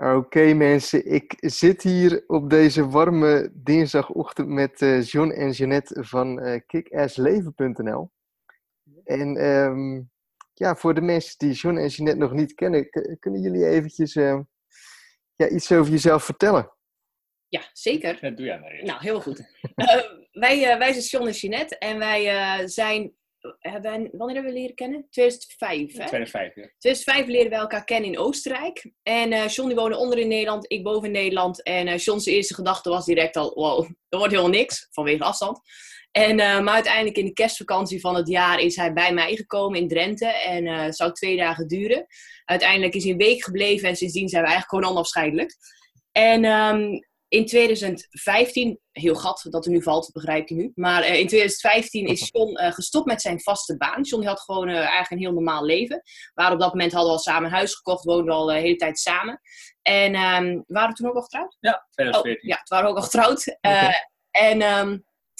[0.00, 6.46] Oké mensen, ik zit hier op deze warme dinsdagochtend met uh, John en Jeanette van
[6.46, 8.10] uh, kickassleven.nl.
[9.04, 10.10] En um,
[10.54, 14.40] ja, voor de mensen die John en Jeanette nog niet kennen, kunnen jullie eventjes uh,
[15.36, 16.72] ja, iets over jezelf vertellen?
[17.48, 18.18] Ja, zeker.
[18.20, 18.88] Dat doe jij maar eens.
[18.88, 19.42] Nou, heel goed.
[20.44, 23.14] wij, wij zijn John en Jeanette en wij zijn
[24.12, 25.06] wanneer hebben we leren kennen?
[25.10, 26.06] 2005, hè?
[26.06, 26.70] 2005, ja.
[26.78, 28.90] 2005 leren we elkaar kennen in Oostenrijk.
[29.02, 31.62] En uh, John die woonde onder in Nederland, ik boven in Nederland.
[31.62, 35.60] En uh, John's eerste gedachte was direct al, wow, er wordt helemaal niks, vanwege afstand.
[36.10, 39.78] En, uh, maar uiteindelijk in de kerstvakantie van het jaar is hij bij mij gekomen
[39.78, 40.26] in Drenthe.
[40.26, 42.06] En het zou twee dagen duren.
[42.44, 45.56] Uiteindelijk is hij een week gebleven en sindsdien zijn we eigenlijk gewoon onafscheidelijk.
[46.12, 50.72] En um, in 2015, heel gat dat er nu valt, begrijp je nu.
[50.74, 54.02] Maar uh, in 2015 is John uh, gestopt met zijn vaste baan.
[54.02, 56.02] John had gewoon uh, eigenlijk een heel normaal leven.
[56.34, 58.54] Maar op dat moment hadden we al samen een huis gekocht, woonden we al de
[58.54, 59.40] hele tijd samen.
[59.82, 61.56] En um, waren we toen ook al getrouwd?
[61.60, 62.42] Ja, 2014.
[62.42, 63.56] Oh, ja, toen waren we ook al getrouwd.
[63.60, 63.94] Okay.
[64.30, 64.90] En um,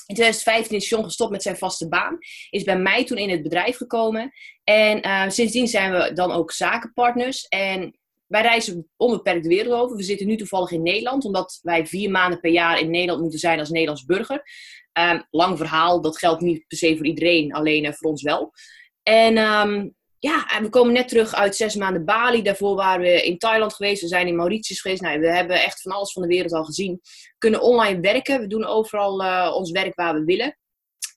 [0.06, 2.18] in 2015 is John gestopt met zijn vaste baan.
[2.50, 4.32] Is bij mij toen in het bedrijf gekomen.
[4.64, 7.46] En sindsdien zijn we dan ook zakenpartners.
[7.48, 7.99] En
[8.30, 9.96] wij reizen onbeperkt de wereld over.
[9.96, 13.38] We zitten nu toevallig in Nederland, omdat wij vier maanden per jaar in Nederland moeten
[13.38, 14.42] zijn als Nederlands burger.
[14.92, 18.52] Um, lang verhaal, dat geldt niet per se voor iedereen, alleen uh, voor ons wel.
[19.02, 22.42] En um, ja, we komen net terug uit zes maanden Bali.
[22.42, 25.02] Daarvoor waren we in Thailand geweest, we zijn in Mauritius geweest.
[25.02, 26.98] Nou, we hebben echt van alles van de wereld al gezien.
[27.02, 30.58] We kunnen online werken, we doen overal uh, ons werk waar we willen.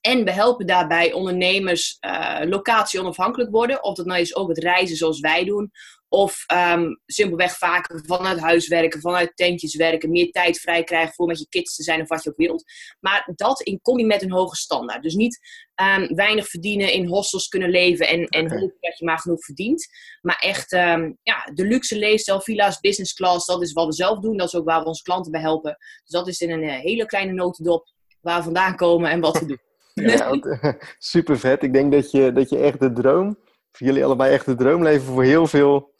[0.00, 3.84] En we helpen daarbij ondernemers uh, locatie onafhankelijk worden.
[3.84, 5.70] Of dat nou is ook het reizen zoals wij doen.
[6.14, 11.26] Of um, simpelweg vaker vanuit huis werken, vanuit tentjes werken, meer tijd vrij krijgen voor
[11.26, 12.64] met je kids te zijn of wat je ook wilt.
[13.00, 15.02] Maar dat in combi met een hoge standaard.
[15.02, 15.38] Dus niet
[15.80, 18.58] um, weinig verdienen, in hostels kunnen leven en, en okay.
[18.58, 19.86] hopen dat je maar genoeg verdient.
[20.20, 24.18] Maar echt um, ja, de luxe leefstijl, villa's, business class, dat is wat we zelf
[24.18, 24.36] doen.
[24.36, 25.76] Dat is ook waar we onze klanten bij helpen.
[26.02, 29.38] Dus dat is in een uh, hele kleine notendop waar we vandaan komen en wat
[29.38, 29.58] we doen.
[29.94, 30.38] Ja,
[30.98, 31.62] super vet.
[31.62, 33.38] Ik denk dat je, dat je echt de droom,
[33.70, 35.93] voor jullie allebei echt de droom leven voor heel veel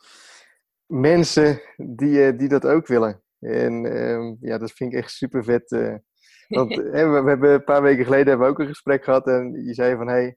[0.87, 3.22] mensen die, die dat ook willen.
[3.41, 5.71] En uh, ja, dat vind ik echt super vet.
[5.71, 5.95] Uh,
[6.49, 9.27] want hè, we, we, hebben een paar weken geleden hebben we ook een gesprek gehad
[9.27, 10.37] en je zei van hé, hey,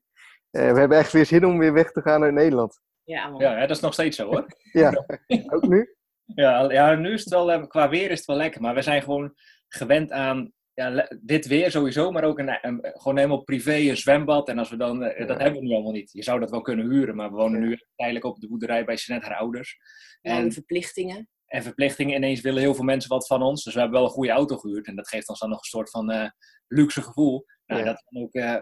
[0.51, 2.79] uh, we hebben echt weer zin om weer weg te gaan uit Nederland.
[3.03, 4.45] Ja, ja, dat is nog steeds zo hoor.
[4.71, 5.05] ja,
[5.47, 5.89] ook nu?
[6.35, 8.81] Ja, ja, nu is het wel, eh, qua weer is het wel lekker, maar we
[8.81, 9.33] zijn gewoon
[9.67, 14.49] gewend aan ja, dit weer sowieso, maar ook een, een, gewoon helemaal privé, een zwembad.
[14.49, 15.25] En als we dan, ja.
[15.25, 16.11] dat hebben we nu allemaal niet.
[16.11, 18.95] Je zou dat wel kunnen huren, maar we wonen nu tijdelijk op de boerderij bij
[18.95, 19.77] Jeanette, haar ouders.
[20.21, 21.29] En verplichtingen.
[21.45, 23.63] En verplichtingen, ineens willen heel veel mensen wat van ons.
[23.63, 24.87] Dus we hebben wel een goede auto gehuurd.
[24.87, 26.29] En dat geeft ons dan nog een soort van uh,
[26.67, 27.45] luxe gevoel.
[27.65, 28.57] Nou, dat ook, uh,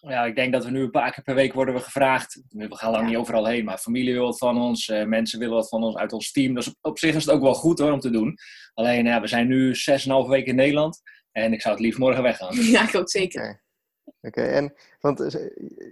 [0.00, 2.42] ja, ik denk dat we nu een paar keer per week worden we gevraagd.
[2.48, 4.88] We gaan lang niet overal heen, maar familie wil wat van ons.
[4.88, 6.54] Uh, mensen willen wat van ons uit ons team.
[6.54, 8.36] Dus op, op, zich is het ook wel goed hoor, om te doen.
[8.74, 11.00] Alleen, ja, we zijn nu 6,5 weken in Nederland.
[11.32, 12.54] En ik zou het liefst morgen weggaan.
[12.74, 13.62] Ja, ik ook zeker.
[14.04, 14.44] Oké, okay.
[14.44, 14.54] okay.
[14.54, 15.38] en want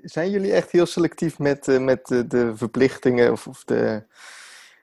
[0.03, 4.07] zijn jullie echt heel selectief met, uh, met de, de verplichtingen of, of de,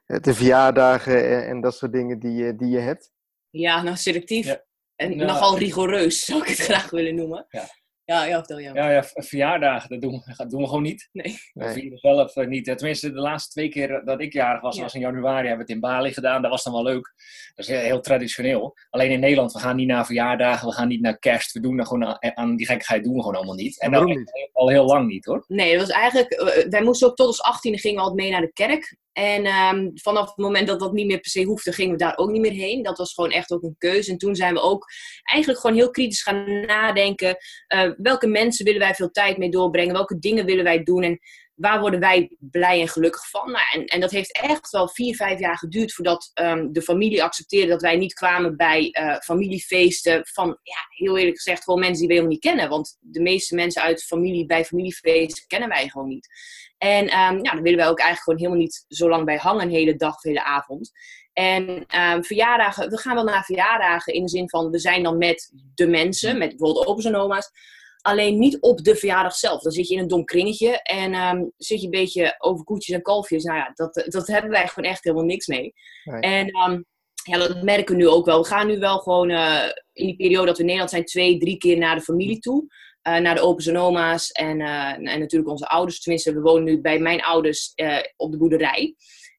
[0.06, 3.12] de verjaardagen en, en, dat soort dingen die, die je hebt?
[3.50, 4.64] Ja, nou selectief ja.
[4.96, 7.46] en nou, nogal rigoureus zou ik het graag willen noemen.
[7.50, 7.68] Ja.
[8.06, 8.74] Ja, ja, vertel je.
[8.74, 11.10] Ja, ja, verjaardagen, dat doen, we, dat doen we gewoon niet.
[11.12, 11.38] Nee.
[11.54, 12.66] We vieren zelf uh, niet.
[12.66, 14.82] Tenminste, de laatste twee keer dat ik jarig was, ja.
[14.82, 16.42] was in januari, hebben we het in Bali gedaan.
[16.42, 17.14] Dat was dan wel leuk.
[17.56, 18.76] Dat is heel, heel, traditioneel.
[18.90, 21.52] Alleen in Nederland, we gaan niet naar verjaardagen, we gaan niet naar kerst.
[21.52, 23.82] We doen er gewoon aan, aan die gekkigheid doen we gewoon allemaal niet.
[23.82, 24.50] En dat niet?
[24.54, 25.44] al heel lang niet, hoor.
[25.48, 26.66] Nee, dat was eigenlijk...
[26.70, 28.96] Wij moesten ook tot ons 18e gingen we altijd mee naar de kerk.
[29.14, 32.18] En um, vanaf het moment dat dat niet meer per se hoefde, gingen we daar
[32.18, 32.84] ook niet meer heen.
[32.84, 34.12] Dat was gewoon echt ook een keuze.
[34.12, 34.86] En toen zijn we ook
[35.24, 37.38] eigenlijk gewoon heel kritisch gaan nadenken.
[37.76, 39.94] Uh, welke mensen willen wij veel tijd mee doorbrengen?
[39.94, 41.04] Welke dingen willen wij doen?
[41.04, 41.20] En
[41.54, 43.52] waar worden wij blij en gelukkig van?
[43.52, 47.24] Nou, en, en dat heeft echt wel vier, vijf jaar geduurd voordat um, de familie
[47.24, 52.00] accepteerde dat wij niet kwamen bij uh, familiefeesten van, ja, heel eerlijk gezegd, gewoon mensen
[52.00, 52.70] die we helemaal niet kennen.
[52.70, 56.28] Want de meeste mensen uit familie bij familiefeesten kennen wij gewoon niet.
[56.84, 59.62] En um, ja, daar willen wij ook eigenlijk gewoon helemaal niet zo lang bij hangen,
[59.62, 60.92] een hele dag of hele avond.
[61.34, 65.18] En um, verjaardagen, we gaan wel naar verjaardagen in de zin van, we zijn dan
[65.18, 67.50] met de mensen, met bijvoorbeeld opa's en oma's.
[68.02, 69.62] Alleen niet op de verjaardag zelf.
[69.62, 72.96] Dan zit je in een dom kringetje en um, zit je een beetje over koetjes
[72.96, 73.44] en kalfjes.
[73.44, 75.74] Nou ja, dat, dat hebben wij gewoon echt helemaal niks mee.
[76.04, 76.22] Nee.
[76.22, 76.86] En um,
[77.24, 78.42] ja, dat merken we nu ook wel.
[78.42, 79.64] We gaan nu wel gewoon uh,
[79.94, 82.66] in die periode dat we in Nederland zijn, twee, drie keer naar de familie toe.
[83.08, 86.02] Uh, naar de opa's en oma's en, uh, en natuurlijk onze ouders.
[86.02, 88.96] Tenminste, we wonen nu bij mijn ouders uh, op de boerderij.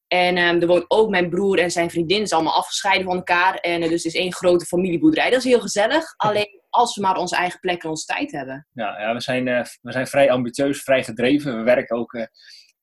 [0.06, 2.26] En um, er woont ook mijn broer en zijn vriendin.
[2.26, 3.54] Zijn allemaal afgescheiden van elkaar.
[3.54, 5.30] En dus het is één grote familieboerderij.
[5.30, 6.14] Dat is heel gezellig.
[6.16, 8.66] Alleen als we maar onze eigen plek en onze tijd hebben.
[8.72, 9.44] Ja, ja we, zijn,
[9.80, 11.56] we zijn vrij ambitieus, vrij gedreven.
[11.56, 12.28] We werken ook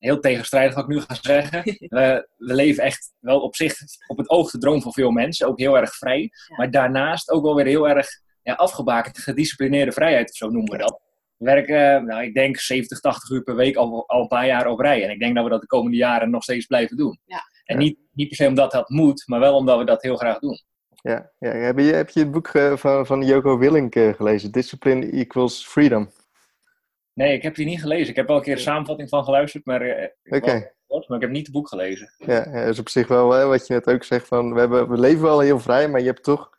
[0.01, 1.63] heel tegenstrijdig wat ik nu ga zeggen.
[1.97, 3.73] we, we leven echt wel op zich,
[4.07, 5.47] op het oog de droom van veel mensen.
[5.47, 6.31] Ook heel erg vrij.
[6.55, 8.07] Maar daarnaast ook wel weer heel erg
[8.43, 10.99] ja, afgebakend, gedisciplineerde vrijheid, of zo noemen we dat.
[11.37, 14.67] We werken, nou, ik denk 70, 80 uur per week al, al een paar jaar
[14.67, 15.03] op rij.
[15.03, 17.19] En ik denk dat we dat de komende jaren nog steeds blijven doen.
[17.25, 17.41] Ja.
[17.65, 20.39] En niet, niet per se omdat dat moet, maar wel omdat we dat heel graag
[20.39, 20.61] doen.
[21.01, 21.49] Ja, ja.
[21.49, 24.51] Heb, je, heb je het boek eh, van, van Joko Willink uh, gelezen?
[24.51, 26.09] Discipline equals freedom.
[27.13, 28.09] Nee, ik heb die niet gelezen.
[28.09, 29.81] Ik heb wel een keer een samenvatting van geluisterd, maar,
[30.23, 30.73] okay.
[30.87, 32.13] maar ik heb niet het boek gelezen.
[32.17, 34.27] Ja, ja, dat is op zich wel hè, wat je net ook zegt.
[34.27, 36.49] Van, we, hebben, we leven wel heel vrij, maar je hebt toch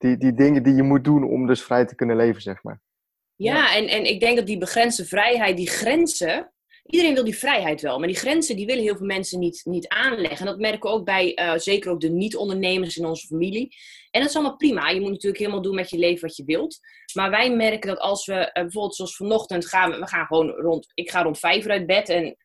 [0.00, 2.80] die, die dingen die je moet doen om dus vrij te kunnen leven, zeg maar.
[3.34, 6.52] Ja, En, en ik denk dat die begrensde vrijheid, die grenzen,
[6.90, 9.88] iedereen wil die vrijheid wel, maar die grenzen die willen heel veel mensen niet, niet
[9.88, 10.38] aanleggen.
[10.38, 13.76] En dat merken we ook bij, uh, zeker ook de niet-ondernemers in onze familie.
[14.10, 14.88] En dat is allemaal prima.
[14.88, 16.78] Je moet natuurlijk helemaal doen met je leven wat je wilt.
[17.14, 20.50] Maar wij merken dat als we, uh, bijvoorbeeld zoals vanochtend gaan we, we gaan gewoon
[20.50, 22.36] rond, ik ga rond vijf uur uit bed en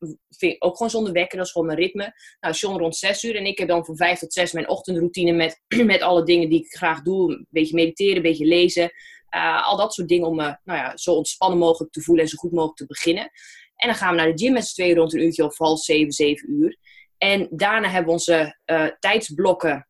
[0.60, 2.14] ook gewoon zonder wekker, dat is gewoon mijn ritme.
[2.40, 5.32] Nou, John rond zes uur en ik heb dan van vijf tot zes mijn ochtendroutine
[5.32, 7.32] met, met alle dingen die ik graag doe.
[7.32, 8.92] Een beetje mediteren, een beetje lezen.
[9.36, 12.30] Uh, al dat soort dingen om me nou ja, zo ontspannen mogelijk te voelen en
[12.30, 13.32] zo goed mogelijk te beginnen.
[13.76, 15.80] En dan gaan we naar de gym met z'n tweeën rond een uurtje of half
[15.80, 16.78] zeven, zeven uur.
[17.18, 19.88] En daarna hebben we onze uh, tijdsblokken.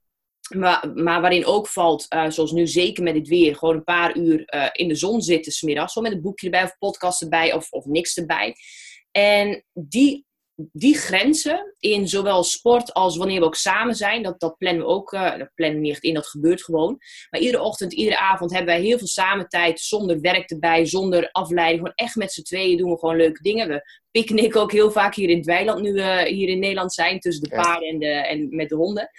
[0.55, 4.17] Maar, maar, waarin ook valt, uh, zoals nu zeker met dit weer, gewoon een paar
[4.17, 5.93] uur uh, in de zon zitten smiddags.
[5.93, 8.55] Zo met een boekje erbij of podcast erbij of, of niks erbij.
[9.11, 10.24] En die
[10.55, 14.89] die grenzen in zowel sport als wanneer we ook samen zijn, dat, dat plannen we
[14.89, 16.97] ook, uh, dat plannen we niet echt in, dat gebeurt gewoon.
[17.29, 21.29] Maar iedere ochtend, iedere avond hebben wij heel veel samen tijd, zonder werk erbij, zonder
[21.31, 21.79] afleiding.
[21.79, 23.67] Gewoon echt met z'n tweeën doen we gewoon leuke dingen.
[23.67, 23.81] We
[24.11, 27.43] picknicken ook heel vaak hier in het weiland, nu we hier in Nederland zijn, tussen
[27.43, 29.09] de paarden en, de, en met de honden.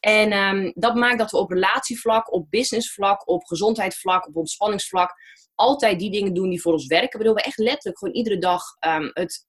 [0.00, 5.14] En um, dat maakt dat we op relatievlak, op businessvlak, op gezondheidsvlak, op ontspanningsvlak,
[5.54, 7.18] altijd die dingen doen die voor ons werken.
[7.18, 9.46] Waardoor we echt letterlijk gewoon iedere dag um, het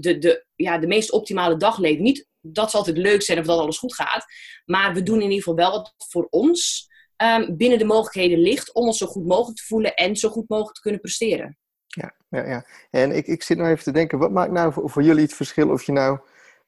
[0.00, 2.02] de, de, ja, de meest optimale dag leven.
[2.02, 4.24] Niet dat ze altijd leuk zijn of dat alles goed gaat.
[4.64, 6.88] Maar we doen in ieder geval wel wat voor ons
[7.22, 10.48] um, binnen de mogelijkheden ligt om ons zo goed mogelijk te voelen en zo goed
[10.48, 11.58] mogelijk te kunnen presteren.
[11.86, 12.66] Ja, ja, ja.
[12.90, 15.34] En ik, ik zit nou even te denken, wat maakt nou voor, voor jullie het
[15.34, 16.18] verschil of je nou,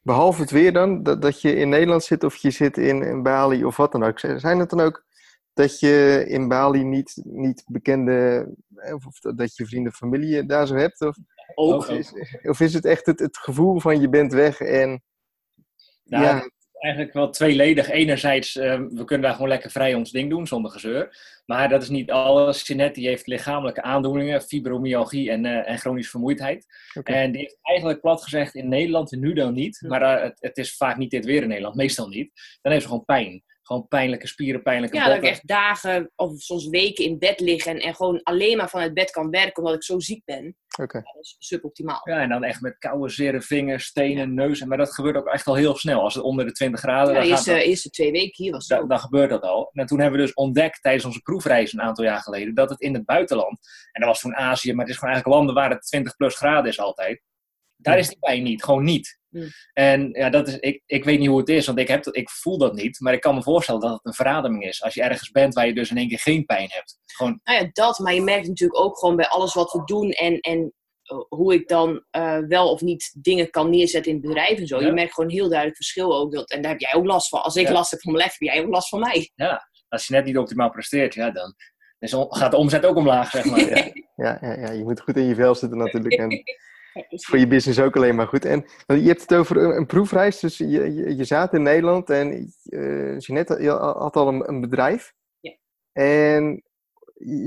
[0.01, 3.23] behalve het weer dan, dat, dat je in Nederland zit of je zit in, in
[3.23, 4.19] Bali of wat dan ook.
[4.19, 5.05] Zijn het dan ook
[5.53, 8.47] dat je in Bali niet, niet bekende,
[8.93, 11.01] of dat je vrienden familie daar zo hebt?
[11.01, 11.15] Of,
[11.57, 11.75] ook.
[11.75, 15.03] Of is, of is het echt het, het gevoel van je bent weg en...
[16.03, 16.49] Nou, ja.
[16.79, 17.89] Eigenlijk wel tweeledig.
[17.89, 21.17] Enerzijds, uh, we kunnen daar gewoon lekker vrij ons ding doen, zonder gezeur.
[21.45, 22.67] Maar dat is niet alles.
[22.67, 26.65] Jeanette die heeft lichamelijke aandoeningen, fibromyalgie en, uh, en chronische vermoeidheid.
[26.93, 27.15] Okay.
[27.15, 29.83] En die heeft eigenlijk plat gezegd in Nederland, nu dan niet.
[29.87, 32.31] Maar uh, het, het, is vaak niet dit weer in Nederland, meestal niet.
[32.61, 35.21] Dan heeft ze gewoon pijn gewoon pijnlijke spieren, pijnlijke Ja, botten.
[35.21, 38.69] dat ik echt dagen of soms weken in bed liggen en, en gewoon alleen maar
[38.69, 40.55] vanuit bed kan werken omdat ik zo ziek ben.
[40.81, 41.01] Okay.
[41.05, 42.01] Ja, dat is suboptimaal.
[42.03, 44.63] Ja, en dan echt met koude, zere vingers, stenen, neus.
[44.63, 46.01] Maar dat gebeurt ook echt al heel snel.
[46.01, 48.51] Als het onder de 20 graden Ja, dan de eerste, dat, eerste twee weken hier
[48.51, 49.69] was het dan gebeurt dat al.
[49.73, 52.81] En toen hebben we dus ontdekt tijdens onze proefreis een aantal jaar geleden dat het
[52.81, 53.59] in het buitenland,
[53.91, 56.35] en dat was toen Azië, maar het is gewoon eigenlijk landen waar het 20 plus
[56.35, 57.21] graden is altijd.
[57.75, 59.19] Daar is die pijn niet, gewoon niet.
[59.37, 59.47] Hmm.
[59.73, 62.15] En ja, dat is, ik, ik weet niet hoe het is, want ik, heb dat,
[62.15, 62.99] ik voel dat niet.
[62.99, 64.83] Maar ik kan me voorstellen dat het een verademing is.
[64.83, 66.99] Als je ergens bent waar je dus in één keer geen pijn hebt.
[67.05, 67.99] Gewoon, Nou ja, dat.
[67.99, 70.73] Maar je merkt natuurlijk ook gewoon bij alles wat we doen en, en
[71.11, 74.67] uh, hoe ik dan uh, wel of niet dingen kan neerzetten in het bedrijf en
[74.67, 74.79] zo.
[74.79, 74.85] Ja.
[74.85, 76.33] Je merkt gewoon een heel duidelijk verschil ook.
[76.33, 77.43] Dat, en daar heb jij ook last van.
[77.43, 77.73] Als ik Ja.
[77.73, 79.31] last heb van mijn lijf, heb jij ook last van mij.
[79.89, 81.55] als je net niet optimaal presteert, ja, dan
[82.29, 83.59] gaat de omzet ook omlaag, zeg maar.
[83.69, 84.05] Ja.
[84.15, 86.13] Ja, ja, ja, je moet goed in je vel zitten natuurlijk.
[86.13, 86.29] En
[87.09, 88.45] voor je business ook alleen maar goed.
[88.45, 90.39] En je hebt het over een, een proefreis.
[90.39, 94.61] Dus je, je, je zat in Nederland en uh, Jeanette je had al een, een
[94.61, 95.13] bedrijf.
[95.39, 95.55] Ja.
[95.91, 96.63] En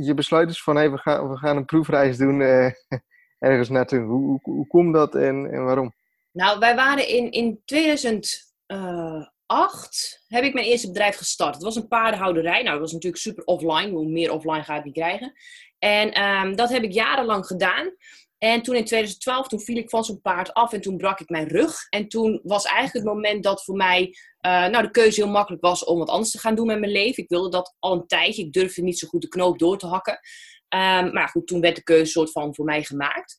[0.03, 2.71] je besluit dus van, hey, we, gaan, we gaan een proefreis doen uh,
[3.39, 4.01] ergens naartoe.
[4.01, 5.95] Hoe, hoe, hoe komt dat en, en waarom?
[6.33, 11.55] Nou, wij waren in, in 2008 heb ik mijn eerste bedrijf gestart.
[11.55, 12.63] Het was een paardenhouderij.
[12.63, 13.91] Nou, dat was natuurlijk super offline.
[13.91, 15.33] Hoe meer offline ga ik niet krijgen.
[15.79, 17.95] En um, dat heb ik jarenlang gedaan.
[18.41, 21.29] En toen in 2012, toen viel ik van zo'n paard af en toen brak ik
[21.29, 21.89] mijn rug.
[21.89, 24.17] En toen was eigenlijk het moment dat voor mij
[24.47, 26.93] uh, nou, de keuze heel makkelijk was om wat anders te gaan doen met mijn
[26.93, 27.23] leven.
[27.23, 28.43] Ik wilde dat al een tijdje.
[28.43, 30.21] Ik durfde niet zo goed de knoop door te hakken.
[30.75, 33.37] Um, maar goed, toen werd de keuze soort van voor mij gemaakt.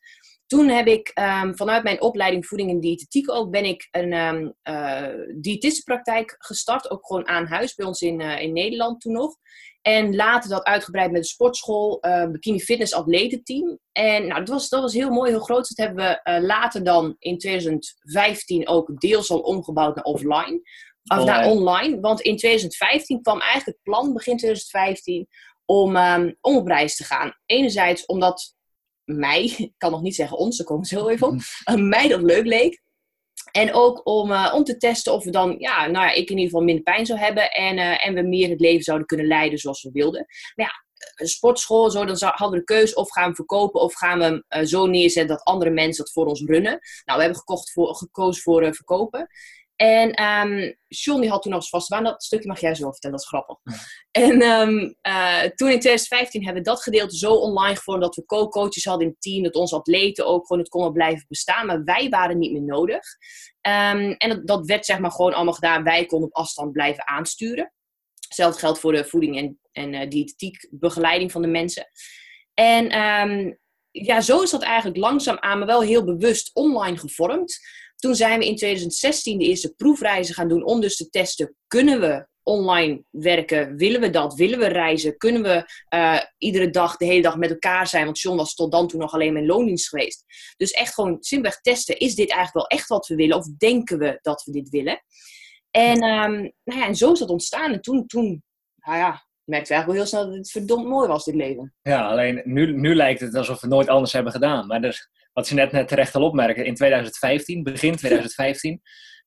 [0.51, 1.12] Toen heb ik
[1.43, 5.08] um, vanuit mijn opleiding voeding en diëtetiek ook ben ik een um, uh,
[5.41, 6.89] diëtistenpraktijk gestart.
[6.89, 9.36] Ook gewoon aan huis bij ons in, uh, in Nederland toen nog.
[9.81, 13.79] En later dat uitgebreid met de sportschool, uh, bikini fitness atletenteam.
[13.91, 15.75] En nou, dat was, dat was heel mooi, heel groot.
[15.75, 20.62] Dat hebben we uh, later dan in 2015 ook deels al omgebouwd naar offline.
[21.17, 22.00] Of naar online.
[22.00, 25.27] Want in 2015 kwam eigenlijk het plan, begin 2015,
[25.65, 27.34] om, um, om op reis te gaan.
[27.46, 28.60] Enerzijds omdat
[29.17, 32.21] mij, ik kan nog niet zeggen ons, daar komen zo even op, uh, mij dat
[32.21, 32.81] leuk leek.
[33.51, 36.37] En ook om, uh, om te testen of we dan, ja, nou ja, ik in
[36.37, 37.51] ieder geval minder pijn zou hebben.
[37.51, 40.25] En, uh, en we meer het leven zouden kunnen leiden zoals we wilden.
[40.55, 40.71] Maar ja,
[41.15, 44.43] een sportschool, zo, dan hadden we de keuze of gaan we verkopen of gaan we
[44.47, 46.79] hem zo neerzetten dat andere mensen dat voor ons runnen.
[47.05, 49.27] Nou, we hebben gekocht voor, gekozen voor verkopen.
[49.81, 52.03] En um, John die had toen als vaste baan.
[52.03, 53.57] Dat stukje mag jij zo vertellen, dat is grappig.
[54.11, 58.25] En um, uh, toen in 2015 hebben we dat gedeelte zo online gevormd dat we
[58.25, 59.43] co-coaches hadden in het team.
[59.43, 61.65] Dat onze atleten ook gewoon het konden blijven bestaan.
[61.65, 63.05] Maar wij waren niet meer nodig.
[63.61, 65.83] Um, en dat, dat, werd zeg maar gewoon allemaal gedaan.
[65.83, 67.73] Wij konden op afstand blijven aansturen.
[68.27, 71.88] Hetzelfde geldt voor de voeding en, en uh, diëtetiek begeleiding van de mensen.
[72.53, 72.85] En
[73.91, 77.59] ja, zo is dat eigenlijk langzaam aan, maar wel heel bewust online gevormd.
[78.01, 82.00] Toen zijn we in 2016 de eerste proefreizen gaan doen om dus te testen, kunnen
[82.00, 83.75] we online werken?
[83.77, 84.34] Willen we dat?
[84.34, 85.17] Willen we reizen?
[85.17, 85.65] Kunnen we
[85.96, 88.05] uh, iedere dag, de hele dag met elkaar zijn?
[88.05, 90.24] Want John was tot dan toe nog alleen mijn loondienst geweest.
[90.58, 93.38] Dus echt gewoon simpelweg testen, is dit eigenlijk wel echt wat we willen?
[93.38, 95.03] Of denken we dat we dit willen?
[95.72, 97.74] En, um, nou ja, en zo is dat ontstaan.
[97.74, 98.43] En toen, toen
[98.75, 101.74] nou ja, merkte eigenlijk wel heel snel dat het verdomd mooi was, dit leven.
[101.81, 104.67] Ja, alleen nu, nu lijkt het alsof we nooit anders hebben gedaan.
[104.67, 108.81] Maar dus, wat je net, terecht al opmerkte, in 2015, begin 2015,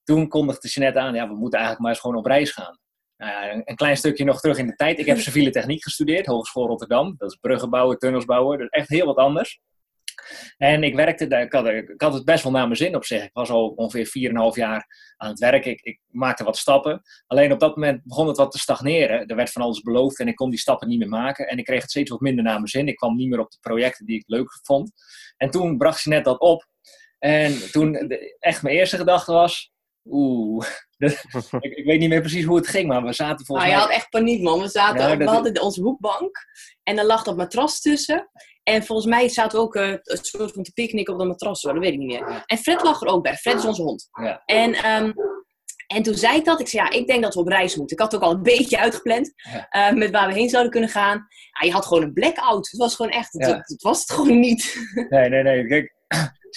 [0.05, 2.79] toen kondigde je net aan, ja, we moeten eigenlijk maar eens gewoon op reis gaan.
[3.17, 4.99] Nou ja, een klein stukje nog terug in de tijd.
[4.99, 7.15] Ik heb civiele techniek gestudeerd, Hogeschool Rotterdam.
[7.19, 8.61] Dat is bruggen bouwen, tunnels bouwen.
[8.61, 9.61] Is echt heel wat anders.
[10.57, 13.25] En ik werkte, ik had, ik had het best wel naar mijn zin op zich.
[13.25, 14.87] Ik was al ongeveer 4,5 jaar
[15.17, 15.65] aan het werk.
[15.65, 17.03] Ik, ik, maakte wat stappen.
[17.27, 19.27] Alleen op dat moment begon het wat te stagneren.
[19.27, 21.49] Er werd van alles beloofd en ik kon die stappen niet meer maken.
[21.49, 22.89] En ik kreeg het steeds wat minder naar mijn zin.
[22.89, 24.93] Ik kwam niet meer op de projecten die ik leuk vond.
[25.37, 26.67] En toen bracht ze net dat op.
[27.19, 27.95] En toen
[28.39, 29.73] echt mijn eerste gedachte was...
[30.11, 30.67] Oeh,
[31.61, 33.77] ik, ik, weet niet meer precies hoe het ging, maar we zaten volgens mij...
[33.77, 34.61] Nou, je had echt paniek, man.
[34.61, 36.39] We, zaten, ja, we hadden onze hoekbank
[36.83, 38.31] en er lag dat matras tussen.
[38.63, 41.63] En volgens mij zaten we ook uh, een soort van te picknicken op dat matras,
[41.63, 42.45] dat weet ik niet meer.
[42.47, 43.37] En Fred lag er ook bij.
[43.37, 44.09] Fred is onze hond.
[44.13, 44.43] Ja.
[44.47, 45.15] En, um,
[45.87, 46.61] en toen zei ik dat.
[46.61, 47.97] Ik zei, ja, ik denk dat we op reis moeten.
[47.97, 49.33] Ik had het ook al een beetje uitgepland
[49.71, 49.91] ja.
[49.91, 51.27] uh, met waar we heen zouden kunnen gaan.
[51.61, 52.71] Ja, je had gewoon een blackout.
[52.71, 53.57] Het was gewoon echt, het, ja.
[53.57, 54.77] het was het gewoon niet.
[55.09, 55.67] Nee, nee, nee.
[55.67, 55.95] Kijk,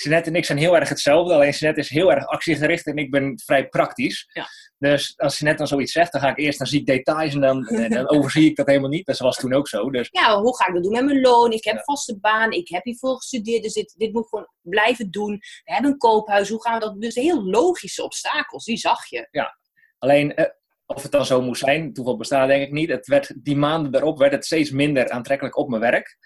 [0.04, 1.34] Jeanette en ik zijn heel erg hetzelfde.
[1.34, 4.28] Alleen Jeanette is heel erg actiegericht en ik ben vrij praktisch.
[4.34, 4.48] Ja.
[4.78, 7.42] Dus als Jeanette dan zoiets zegt, dan ga ik eerst naar zie ik details en
[7.42, 9.06] dan, en dan overzie ik dat helemaal niet.
[9.06, 9.90] Dat was toen ook zo.
[9.90, 10.08] Dus.
[10.12, 11.52] Ja, hoe ga ik dat doen met mijn loon?
[11.52, 11.84] Ik heb ja.
[11.84, 15.32] vaste baan, ik heb hiervoor gestudeerd, dus dit, dit moet ik gewoon blijven doen.
[15.64, 17.02] We hebben een koophuis, hoe gaan we dat?
[17.02, 19.28] Dus heel logische obstakels, die zag je.
[19.32, 19.58] Ja,
[19.98, 20.46] alleen eh,
[20.86, 22.90] of het dan zo moest zijn, toeval bestaat denk ik niet.
[22.90, 26.18] Het werd, die maanden daarop werd het steeds minder aantrekkelijk op mijn werk.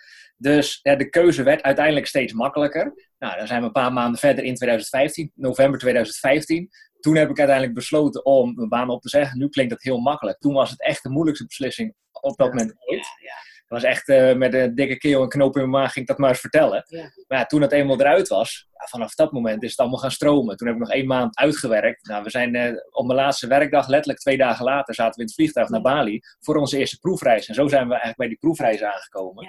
[0.42, 2.94] Dus ja, de keuze werd uiteindelijk steeds makkelijker.
[3.18, 6.70] Nou, dan zijn we een paar maanden verder in 2015, november 2015.
[7.00, 9.38] Toen heb ik uiteindelijk besloten om mijn baan op te zeggen.
[9.38, 10.40] Nu klinkt dat heel makkelijk.
[10.40, 13.06] Toen was het echt de moeilijkste beslissing op dat moment ooit.
[13.20, 13.36] Ja, ja.
[13.68, 16.08] Dat was echt uh, met een dikke keel en knoop in mijn maag ging ik
[16.08, 16.86] dat maar eens vertellen.
[17.28, 20.12] Maar ja, toen het eenmaal eruit was, ja, vanaf dat moment is het allemaal gaan
[20.12, 20.58] stromen.
[20.58, 22.08] Toen heb ik nog één maand uitgewerkt.
[22.08, 25.26] Nou, we zijn uh, op mijn laatste werkdag, letterlijk twee dagen later, zaten we in
[25.26, 27.48] het vliegtuig naar Bali voor onze eerste proefreis.
[27.48, 29.48] En zo zijn we eigenlijk bij die proefreis aangekomen.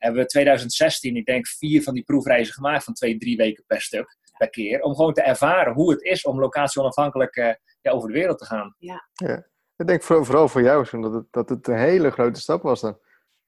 [0.00, 3.80] Hebben we 2016, ik denk, vier van die proefreizen gemaakt van twee, drie weken per
[3.80, 4.82] stuk, per keer.
[4.82, 8.38] Om gewoon te ervaren hoe het is om locatie onafhankelijk uh, ja, over de wereld
[8.38, 8.74] te gaan.
[8.78, 9.08] Ja.
[9.12, 9.46] ja.
[9.76, 12.80] Ik denk vooral, vooral voor jou, dat het, dat het een hele grote stap was
[12.80, 12.98] dan.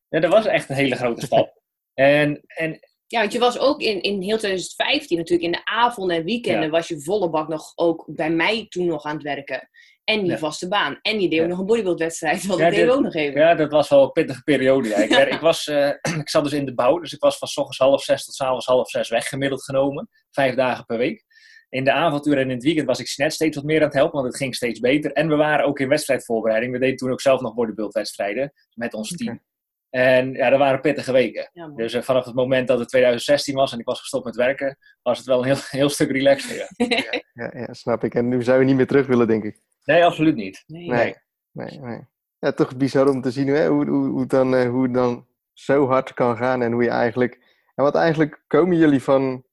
[0.08, 1.62] Ja, dat was echt een hele grote stap.
[1.94, 6.16] en, en ja, want je was ook in, in heel 2015 natuurlijk in de avonden
[6.16, 6.70] en weekenden ja.
[6.70, 9.68] was je volle bak nog ook bij mij toen nog aan het werken.
[10.04, 10.38] En die ja.
[10.38, 10.98] vaste baan.
[11.02, 12.48] En je deed ook nog een bodybuildwedstrijd.
[12.48, 13.40] Dat ja, deed ook nog even.
[13.40, 14.88] Ja, dat was wel een pittige periode.
[14.88, 14.96] Ja.
[14.96, 15.88] Ik, ik, was, uh,
[16.20, 16.98] ik zat dus in de bouw.
[16.98, 19.64] Dus ik was van s ochtends half zes tot s avonds half zes weg gemiddeld
[19.64, 20.08] genomen.
[20.30, 21.24] Vijf dagen per week.
[21.68, 23.94] In de avonturen en in het weekend was ik net steeds wat meer aan het
[23.94, 24.20] helpen.
[24.20, 25.12] Want het ging steeds beter.
[25.12, 26.72] En we waren ook in wedstrijdvoorbereiding.
[26.72, 28.52] We deden toen ook zelf nog bodybuildwedstrijden.
[28.74, 29.32] Met ons team.
[29.34, 29.44] Okay.
[29.92, 31.50] En ja, dat waren pittige weken.
[31.52, 34.36] Ja, dus uh, vanaf het moment dat het 2016 was en ik was gestopt met
[34.36, 36.56] werken, was het wel een heel, heel stuk relaxter.
[36.56, 36.66] Ja.
[36.86, 38.14] ja, ja, ja, snap ik.
[38.14, 39.60] En nu zou je niet meer terug willen, denk ik.
[39.84, 40.64] Nee, absoluut niet.
[40.66, 40.88] Nee.
[40.88, 41.14] Nee,
[41.50, 42.00] nee, nee.
[42.38, 44.94] Ja, toch bizar om te zien hè, hoe, hoe, hoe, het dan, uh, hoe het
[44.94, 47.40] dan zo hard kan gaan en hoe je eigenlijk...
[47.74, 49.44] En wat eigenlijk komen jullie van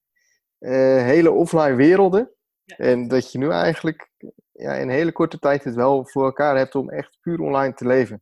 [0.60, 0.72] uh,
[1.04, 2.32] hele offline werelden.
[2.64, 2.76] Ja.
[2.76, 4.10] En dat je nu eigenlijk
[4.52, 7.74] ja, in een hele korte tijd het wel voor elkaar hebt om echt puur online
[7.74, 8.22] te leven.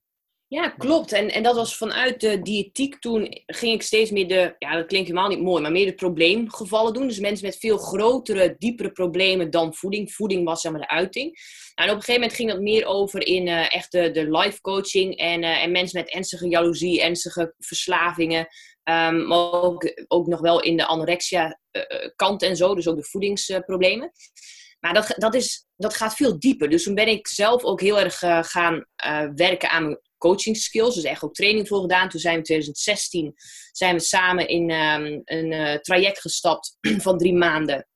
[0.49, 1.11] Ja, klopt.
[1.11, 2.99] En, en dat was vanuit de diëtiek.
[2.99, 5.95] Toen ging ik steeds meer de, ja, dat klinkt helemaal niet mooi, maar meer de
[5.95, 7.07] probleemgevallen doen.
[7.07, 10.13] Dus mensen met veel grotere, diepere problemen dan voeding.
[10.13, 11.31] Voeding was zeg maar de uiting.
[11.75, 14.31] Nou, en op een gegeven moment ging dat meer over in uh, echt de, de
[14.31, 15.17] life coaching.
[15.17, 18.47] En, uh, en mensen met ernstige jaloezie, ernstige verslavingen.
[18.83, 21.83] Um, maar ook, ook nog wel in de anorexia uh,
[22.15, 22.75] kant en zo.
[22.75, 24.11] Dus ook de voedingsproblemen.
[24.79, 26.69] Maar dat, dat, is, dat gaat veel dieper.
[26.69, 28.85] Dus toen ben ik zelf ook heel erg gaan
[29.35, 30.95] werken aan coaching skills.
[30.95, 32.09] Dus echt ook training voor gedaan.
[32.09, 33.33] Toen zijn we in 2016
[33.71, 37.87] zijn we samen in um, een uh, traject gestapt van drie maanden.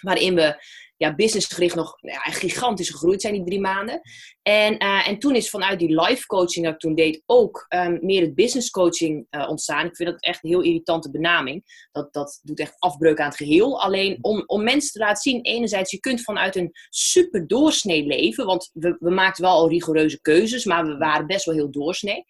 [0.00, 0.64] Waarin we
[0.96, 4.00] ja, businessgericht nog ja, gigantisch gegroeid zijn die drie maanden.
[4.42, 7.98] En, uh, en toen is vanuit die live coaching dat ik toen deed ook um,
[8.02, 9.86] meer het business coaching uh, ontstaan.
[9.86, 11.88] Ik vind dat echt een heel irritante benaming.
[11.92, 13.80] Dat, dat doet echt afbreuk aan het geheel.
[13.80, 18.46] Alleen om, om mensen te laten zien, enerzijds, je kunt vanuit een super doorsnee leven.
[18.46, 22.24] Want we, we maakten wel al rigoureuze keuzes, maar we waren best wel heel doorsnee.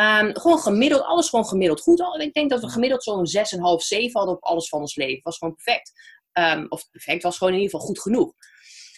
[0.00, 2.00] Um, gewoon gemiddeld, alles gewoon gemiddeld goed.
[2.18, 3.42] Ik denk dat we gemiddeld zo'n 6,5,
[3.76, 5.20] 7 hadden op alles van ons leven.
[5.22, 5.92] was gewoon perfect.
[6.32, 8.32] Um, of perfect, was gewoon in ieder geval goed genoeg.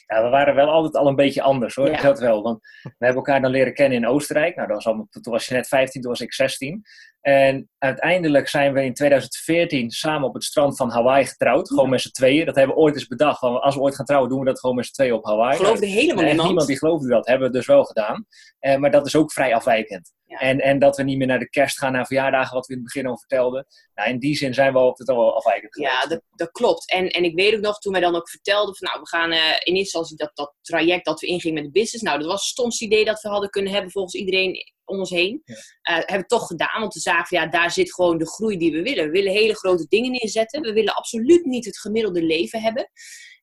[0.07, 2.01] Ja, we waren wel altijd al een beetje anders hoor, ja.
[2.01, 2.43] dat wel.
[2.43, 4.57] Want we hebben elkaar dan leren kennen in Oostenrijk.
[4.57, 6.83] Nou, dat was al, toen was je net 15, toen was ik 16.
[7.25, 11.69] En uiteindelijk zijn we in 2014 samen op het strand van Hawaii getrouwd.
[11.69, 12.47] Gewoon met z'n tweeën.
[12.47, 13.39] Dat hebben we ooit eens bedacht.
[13.39, 15.57] Van, als we ooit gaan trouwen, doen we dat gewoon met z'n tweeën op Hawaii.
[15.57, 16.47] Geloofde helemaal niemand.
[16.47, 17.27] Niemand die geloofde dat.
[17.27, 18.27] Hebben we dus wel gedaan.
[18.59, 20.13] Eh, maar dat is ook vrij afwijkend.
[20.25, 20.39] Ja.
[20.39, 22.79] En, en dat we niet meer naar de kerst gaan, naar verjaardagen, wat we in
[22.79, 23.67] het begin al vertelden.
[23.95, 25.93] Nou, in die zin zijn we altijd al wel afwijkend geweest.
[25.93, 26.91] Ja, dat, dat klopt.
[26.91, 29.33] En, en ik weet ook nog, toen wij dan ook vertelden van, nou, we gaan
[29.33, 32.05] uh, in eerste instantie dat, dat traject dat we ingingen met de business.
[32.05, 35.11] Nou, dat was het stomste idee dat we hadden kunnen hebben volgens iedereen om ons
[35.11, 35.43] heen.
[35.45, 35.55] Ja.
[35.55, 38.57] Uh, hebben we toch gedaan, want we zagen van, ja, daar zit gewoon de groei
[38.57, 39.05] die we willen.
[39.05, 40.63] We willen hele grote dingen neerzetten.
[40.63, 42.91] We willen absoluut niet het gemiddelde leven hebben.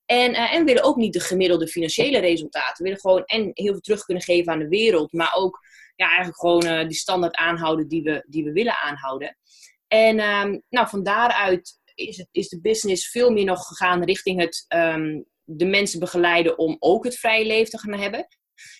[0.05, 2.77] En, uh, en we willen ook niet de gemiddelde financiële resultaten.
[2.77, 5.59] We willen gewoon en heel veel terug kunnen geven aan de wereld, maar ook
[5.95, 9.37] ja, eigenlijk gewoon uh, die standaard aanhouden die we, die we willen aanhouden.
[9.87, 14.39] En um, nou, van daaruit is, het, is de business veel meer nog gegaan richting
[14.39, 18.27] het um, de mensen begeleiden om ook het vrije leven te gaan hebben.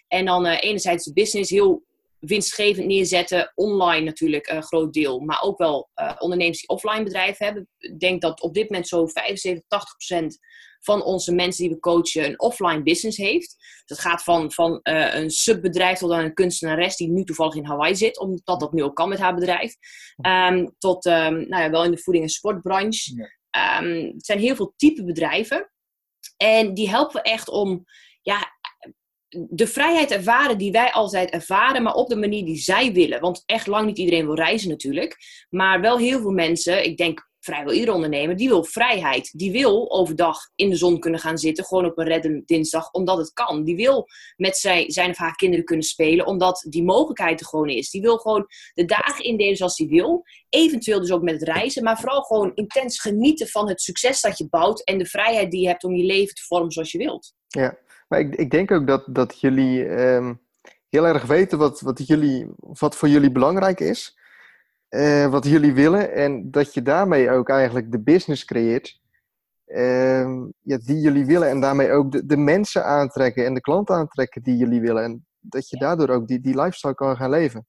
[0.07, 1.83] En dan uh, enerzijds de business heel
[2.21, 3.51] winstgevend neerzetten.
[3.55, 5.19] Online natuurlijk een groot deel.
[5.19, 7.67] Maar ook wel uh, ondernemers die offline bedrijven hebben.
[7.77, 10.37] Ik denk dat op dit moment zo'n 75, 80 procent
[10.79, 13.55] van onze mensen die we coachen een offline business heeft.
[13.85, 17.65] Dat gaat van, van uh, een subbedrijf tot aan een kunstenares die nu toevallig in
[17.65, 18.19] Hawaii zit.
[18.19, 19.75] Omdat dat nu ook kan met haar bedrijf.
[20.49, 23.39] Um, tot um, nou ja, wel in de voeding- en sportbranche.
[23.81, 25.71] Um, het zijn heel veel type bedrijven.
[26.37, 27.85] En die helpen we echt om
[28.21, 28.59] ja,
[29.49, 33.21] de vrijheid ervaren die wij altijd ervaren, maar op de manier die zij willen.
[33.21, 35.17] Want echt lang niet iedereen wil reizen natuurlijk.
[35.49, 39.31] Maar wel heel veel mensen, ik denk vrijwel iedere ondernemer, die wil vrijheid.
[39.33, 43.17] Die wil overdag in de zon kunnen gaan zitten, gewoon op een redde dinsdag, omdat
[43.17, 43.63] het kan.
[43.63, 47.69] Die wil met zijn, zijn of haar kinderen kunnen spelen, omdat die mogelijkheid er gewoon
[47.69, 47.89] is.
[47.89, 50.23] Die wil gewoon de dagen indelen zoals hij wil.
[50.49, 54.37] Eventueel dus ook met het reizen, maar vooral gewoon intens genieten van het succes dat
[54.37, 56.97] je bouwt en de vrijheid die je hebt om je leven te vormen zoals je
[56.97, 57.33] wilt.
[57.47, 57.77] Ja,
[58.11, 60.41] maar ik, ik denk ook dat, dat jullie um,
[60.89, 64.17] heel erg weten wat, wat, jullie, wat voor jullie belangrijk is.
[64.89, 66.13] Uh, wat jullie willen.
[66.13, 68.99] En dat je daarmee ook eigenlijk de business creëert.
[69.65, 71.49] Uh, ja, die jullie willen.
[71.49, 75.03] En daarmee ook de, de, mensen aantrekken en de klanten aantrekken die jullie willen.
[75.03, 77.67] En dat je daardoor ook die, die lifestyle kan gaan leven.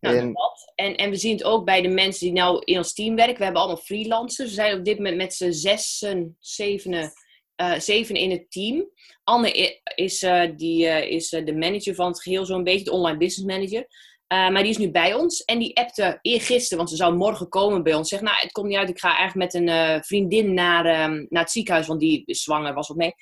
[0.00, 0.34] Nou, en,
[0.74, 3.38] en, en we zien het ook bij de mensen die nou in ons team werken.
[3.38, 4.48] We hebben allemaal freelancers.
[4.48, 7.12] We zijn op dit moment met z'n zessen, zevenen
[7.60, 8.90] uh, zeven in het team.
[9.24, 13.18] Anne is, uh, die, uh, is de manager van het geheel, zo'n beetje, de online
[13.18, 13.86] business manager.
[14.28, 17.82] maar die is nu bij ons en die appte eergisteren, want ze zou morgen komen
[17.82, 18.08] bij ons.
[18.08, 21.42] Zegt, nou, het komt niet uit, ik ga eigenlijk met een vriendin naar, um, naar
[21.42, 23.12] het ziekenhuis, want die is zwanger, was wat mee.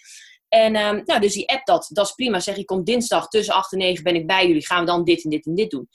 [0.49, 2.41] En um, nou, dus die app dat, dat is prima.
[2.41, 4.67] Zeg, ik kom dinsdag tussen 8 en 9 ben ik bij jullie.
[4.67, 5.89] Gaan we dan dit en dit en dit doen.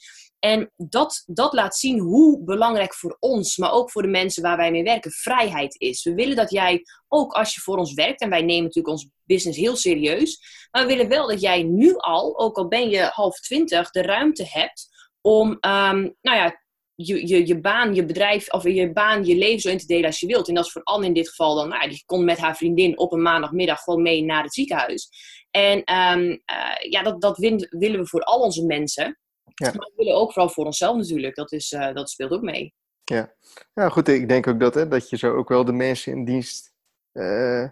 [0.44, 4.56] En dat, dat laat zien hoe belangrijk voor ons, maar ook voor de mensen waar
[4.56, 6.02] wij mee werken, vrijheid is.
[6.02, 9.08] We willen dat jij, ook als je voor ons werkt, en wij nemen natuurlijk ons
[9.24, 13.00] business heel serieus, maar we willen wel dat jij nu al, ook al ben je
[13.00, 14.88] half twintig, de ruimte hebt
[15.20, 16.60] om, um, nou ja,
[16.94, 20.06] je, je, je baan, je bedrijf, of je baan, je leven zo in te delen
[20.06, 20.48] als je wilt.
[20.48, 22.98] En dat is voor Anne in dit geval dan, nou, die komt met haar vriendin
[22.98, 25.08] op een maandagmiddag gewoon mee naar het ziekenhuis.
[25.50, 29.16] En um, uh, ja, dat, dat willen we voor al onze mensen.
[29.66, 29.72] Ja.
[29.76, 31.34] Maar we willen ook vooral voor onszelf natuurlijk.
[31.34, 32.74] Dat, is, uh, dat speelt ook mee.
[33.04, 33.34] Ja.
[33.74, 34.08] ja, goed.
[34.08, 36.72] Ik denk ook dat, hè, dat je zo ook wel de mensen in dienst...
[37.12, 37.68] Uh,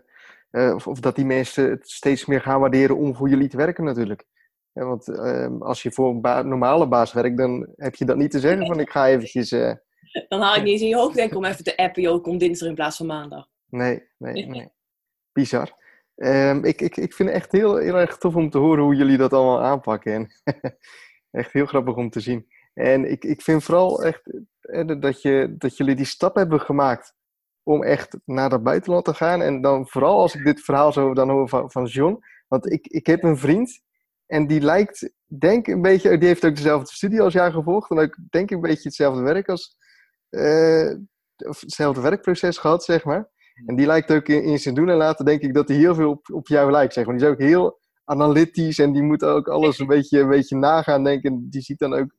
[0.50, 3.56] uh, of, of, dat die mensen het steeds meer gaan waarderen om voor jullie te
[3.56, 4.24] werken natuurlijk.
[4.72, 8.16] Ja, want ehm, als je voor een ba normale baas werkt, dan heb je dat
[8.16, 9.48] niet te zeggen van ik ga eventjes...
[10.28, 12.38] dan haal ik niet eens in je hoofd denk om even te appen, joh, kom
[12.38, 13.48] dinsdag in plaats van maandag.
[13.68, 14.68] Nee, nee, nee.
[15.32, 15.78] Bizar.
[16.22, 18.94] Um, ik, ik, ik vind het echt heel, heel erg tof om te horen hoe
[18.94, 20.12] jullie dat allemaal aanpakken.
[20.12, 20.30] En
[21.30, 22.46] Echt heel grappig om te zien.
[22.74, 24.22] En ik, ik vind vooral echt
[25.00, 27.14] dat, je, dat jullie die stap hebben gemaakt
[27.62, 29.42] om echt naar het buitenland te gaan.
[29.42, 32.18] En dan vooral als ik dit verhaal zo dan hoor van, van John.
[32.48, 33.80] Want ik, ik heb een vriend
[34.26, 37.90] en die lijkt, denk een beetje, die heeft ook dezelfde studie als jij gevolgd.
[37.90, 39.76] En ook denk ik een beetje hetzelfde werk als,
[40.30, 40.94] uh,
[41.36, 43.28] of hetzelfde werkproces gehad, zeg maar.
[43.66, 45.94] En die lijkt ook in, in zijn doen en laten, denk ik, dat hij heel
[45.94, 47.16] veel op, op jou lijkt, zeg maar.
[47.16, 51.04] Die is ook heel analytisch en die moet ook alles een beetje, een beetje nagaan
[51.04, 51.50] denken.
[51.50, 52.10] Die ziet dan ook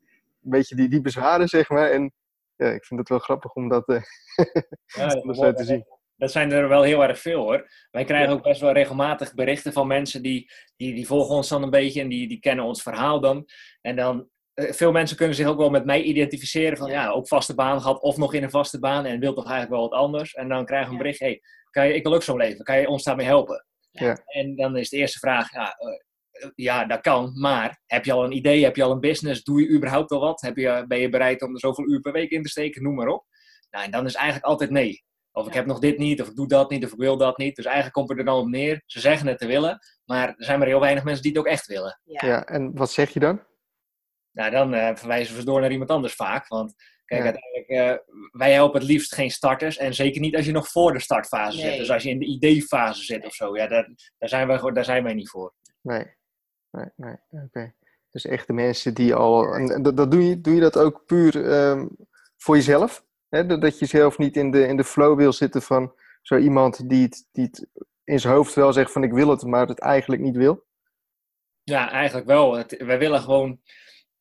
[0.43, 1.89] een beetje die, die bezwaren, zeg maar.
[1.89, 2.13] En
[2.55, 4.01] ja, ik vind het wel grappig om dat, uh,
[4.97, 5.85] ja, om zo te zien.
[6.15, 7.69] dat zijn er wel heel erg veel hoor.
[7.91, 11.63] Wij krijgen ook best wel regelmatig berichten van mensen die, die, die volgen ons dan
[11.63, 13.45] een beetje en die, die kennen ons verhaal dan.
[13.81, 17.27] En dan, eh, veel mensen kunnen zich ook wel met mij identificeren van ja, ook
[17.27, 19.99] vaste baan gehad of nog in een vaste baan en wil toch eigenlijk wel wat
[19.99, 20.33] anders.
[20.33, 22.79] En dan krijgen we een bericht, hey, kan je, ik wil ook zo leven, kan
[22.79, 23.65] je ons daarmee helpen?
[23.91, 24.17] Ja.
[24.25, 28.23] En dan is de eerste vraag, ja, eh, ja, dat kan, maar heb je al
[28.23, 30.41] een idee, heb je al een business, doe je überhaupt al wat?
[30.41, 32.95] Heb je, ben je bereid om er zoveel uur per week in te steken, noem
[32.95, 33.25] maar op.
[33.69, 35.03] Nou, en dan is eigenlijk altijd nee.
[35.31, 37.37] Of ik heb nog dit niet, of ik doe dat niet, of ik wil dat
[37.37, 37.55] niet.
[37.55, 38.83] Dus eigenlijk komt het er dan op neer.
[38.85, 41.47] Ze zeggen het te willen, maar er zijn maar heel weinig mensen die het ook
[41.47, 41.99] echt willen.
[42.03, 43.43] Ja, ja en wat zeg je dan?
[44.31, 46.47] Nou, dan uh, verwijzen we door naar iemand anders vaak.
[46.47, 46.73] Want
[47.17, 49.77] kijk, uiteindelijk, uh, wij helpen het liefst geen starters.
[49.77, 51.77] En zeker niet als je nog voor de startfase zit.
[51.77, 53.55] Dus als je in de ideefase zit of zo.
[53.55, 55.53] Ja, daar, daar, zijn wij, daar zijn wij niet voor.
[55.81, 56.05] Nee,
[56.71, 57.15] nee, nee.
[57.29, 57.73] Oké.
[58.09, 59.53] Dus echt de mensen die al...
[59.53, 61.89] En dat, dat doe, je, doe je dat ook puur um,
[62.37, 63.05] voor jezelf?
[63.29, 63.57] Hè?
[63.59, 67.03] Dat je zelf niet in de, in de flow wil zitten van zo iemand die
[67.03, 67.67] het, die het
[68.03, 70.65] in zijn hoofd wel zegt van ik wil het, maar het eigenlijk niet wil?
[71.63, 72.53] Ja, eigenlijk wel.
[72.53, 73.59] Het, wij willen gewoon...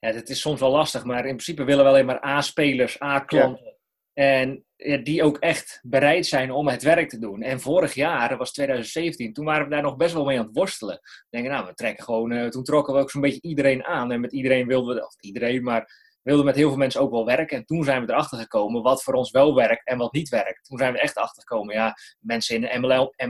[0.01, 3.79] Ja, het is soms wel lastig, maar in principe willen we alleen maar A-spelers, A-klanten.
[4.13, 7.43] En ja, die ook echt bereid zijn om het werk te doen.
[7.43, 10.47] En vorig jaar, dat was 2017, toen waren we daar nog best wel mee aan
[10.47, 10.99] het worstelen.
[11.03, 14.13] We denken, nou, we trekken gewoon, uh, toen trokken we ook zo'n beetje iedereen aan.
[14.13, 15.89] En met iedereen wilden we, of iedereen, maar
[16.23, 17.57] wilden met heel veel mensen ook wel werken.
[17.57, 20.65] En toen zijn we erachter gekomen wat voor ons wel werkt en wat niet werkt.
[20.65, 22.81] Toen zijn we echt achter gekomen, ja, mensen in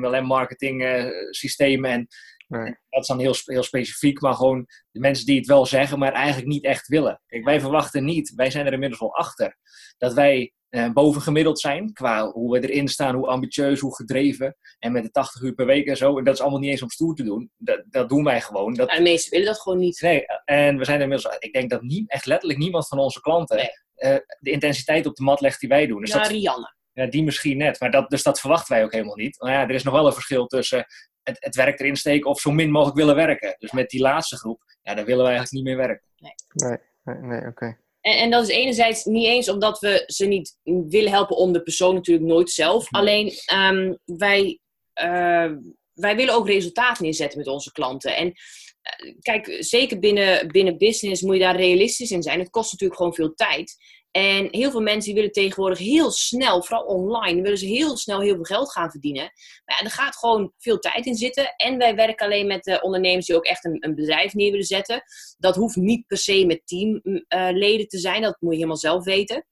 [0.01, 2.07] MLM-marketing uh, systemen en
[2.51, 2.77] Nee.
[2.89, 6.13] Dat is dan heel, heel specifiek, maar gewoon de mensen die het wel zeggen, maar
[6.13, 7.23] eigenlijk niet echt willen.
[7.27, 9.57] Kijk, wij verwachten niet, wij zijn er inmiddels wel achter,
[9.99, 14.57] dat wij eh, bovengemiddeld zijn qua hoe we erin staan, hoe ambitieus, hoe gedreven.
[14.79, 16.19] En met de 80 uur per week en zo.
[16.19, 17.51] En dat is allemaal niet eens om stoer te doen.
[17.57, 18.75] Dat, dat doen wij gewoon.
[18.75, 18.91] Dat...
[18.91, 20.01] Ja, de meesten willen dat gewoon niet.
[20.01, 23.59] Nee, en we zijn inmiddels, ik denk dat niet, echt letterlijk niemand van onze klanten
[23.59, 26.01] uh, de intensiteit op de mat legt die wij doen.
[26.01, 26.75] Dus ja, dat, Rianne.
[26.93, 27.81] Ja, die misschien net.
[27.81, 29.41] Maar dat, dus dat verwachten wij ook helemaal niet.
[29.41, 30.87] Nou ja, er is nog wel een verschil tussen
[31.23, 33.55] het, het werk erin steken of zo min mogelijk willen werken.
[33.59, 36.07] Dus met die laatste groep, ja, daar willen wij eigenlijk niet meer werken.
[36.17, 37.79] Nee, nee, nee, nee oké.
[38.01, 40.57] En, en, dat is enerzijds niet eens omdat we ze niet
[40.89, 42.87] willen helpen om de persoon natuurlijk nooit zelf.
[42.91, 44.59] Alleen um, wij,
[45.03, 45.53] uh,
[45.93, 48.17] wij willen ook resultaten neerzetten met onze klanten.
[48.17, 52.39] En uh, kijk, zeker binnen, binnen business moet je daar realistisch in zijn.
[52.39, 53.77] Het kost natuurlijk gewoon veel tijd.
[54.11, 58.21] En heel veel mensen die willen tegenwoordig heel snel, vooral online, willen ze heel snel
[58.21, 59.23] heel veel geld gaan verdienen.
[59.65, 61.55] Maar ja, er gaat gewoon veel tijd in zitten.
[61.57, 64.67] En wij werken alleen met de ondernemers die ook echt een, een bedrijf neer willen
[64.67, 65.03] zetten.
[65.39, 69.05] Dat hoeft niet per se met teamleden uh, te zijn, dat moet je helemaal zelf
[69.05, 69.45] weten.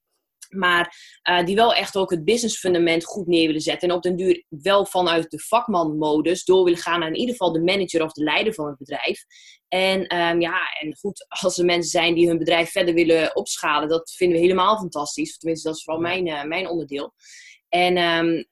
[0.49, 0.95] Maar
[1.29, 3.89] uh, die wel echt ook het business fundament goed neer willen zetten.
[3.89, 7.51] En op den duur wel vanuit de vakmanmodus door willen gaan naar in ieder geval
[7.51, 9.25] de manager of de leider van het bedrijf.
[9.67, 13.89] En um, ja, en goed, als er mensen zijn die hun bedrijf verder willen opschalen,
[13.89, 15.37] dat vinden we helemaal fantastisch.
[15.37, 17.13] Tenminste, dat is vooral mijn, uh, mijn onderdeel.
[17.69, 18.47] En um,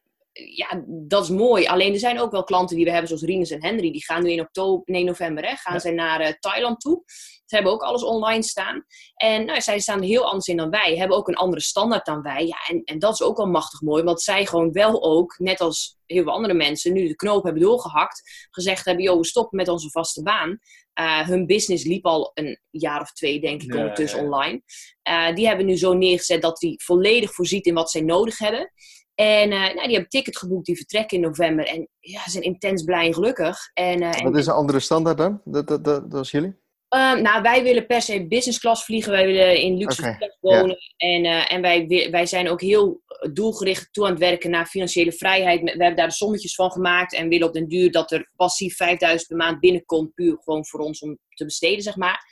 [0.45, 1.65] ja, dat is mooi.
[1.65, 3.91] Alleen er zijn ook wel klanten die we hebben, zoals Rinus en Henry.
[3.91, 5.79] Die gaan nu in oktober, nee, november, hè, gaan ja.
[5.79, 7.03] zij naar uh, Thailand toe.
[7.47, 8.85] Ze hebben ook alles online staan.
[9.15, 10.97] En nou, zij staan er heel anders in dan wij.
[10.97, 12.45] Hebben ook een andere standaard dan wij.
[12.45, 14.03] Ja, en, en dat is ook wel machtig mooi.
[14.03, 17.61] Want zij gewoon wel ook, net als heel veel andere mensen, nu de knoop hebben
[17.61, 18.47] doorgehakt.
[18.51, 20.59] Gezegd hebben, joh, we stoppen met onze vaste baan.
[20.99, 24.61] Uh, hun business liep al een jaar of twee, denk ik, ondertussen ja, online.
[25.09, 28.71] Uh, die hebben nu zo neergezet dat die volledig voorziet in wat zij nodig hebben.
[29.15, 31.65] En uh, nou, die hebben ticket geboekt, die vertrekken in november.
[31.65, 33.57] En ja, ze zijn intens blij en gelukkig.
[33.73, 35.41] En, uh, Wat is een andere standaard dan?
[35.43, 36.55] Dat, dat, dat, dat is jullie?
[36.89, 39.11] Um, nou, wij willen per se business class vliegen.
[39.11, 40.35] Wij willen in luxe okay.
[40.39, 40.77] wonen.
[40.95, 41.15] Yeah.
[41.15, 43.01] En, uh, en wij, wij zijn ook heel
[43.33, 45.61] doelgericht toe aan het werken naar financiële vrijheid.
[45.61, 47.13] We hebben daar de sommetjes van gemaakt.
[47.13, 50.13] En willen op den duur dat er passief 5000 per maand binnenkomt.
[50.13, 52.25] Puur gewoon voor ons om te besteden, zeg maar.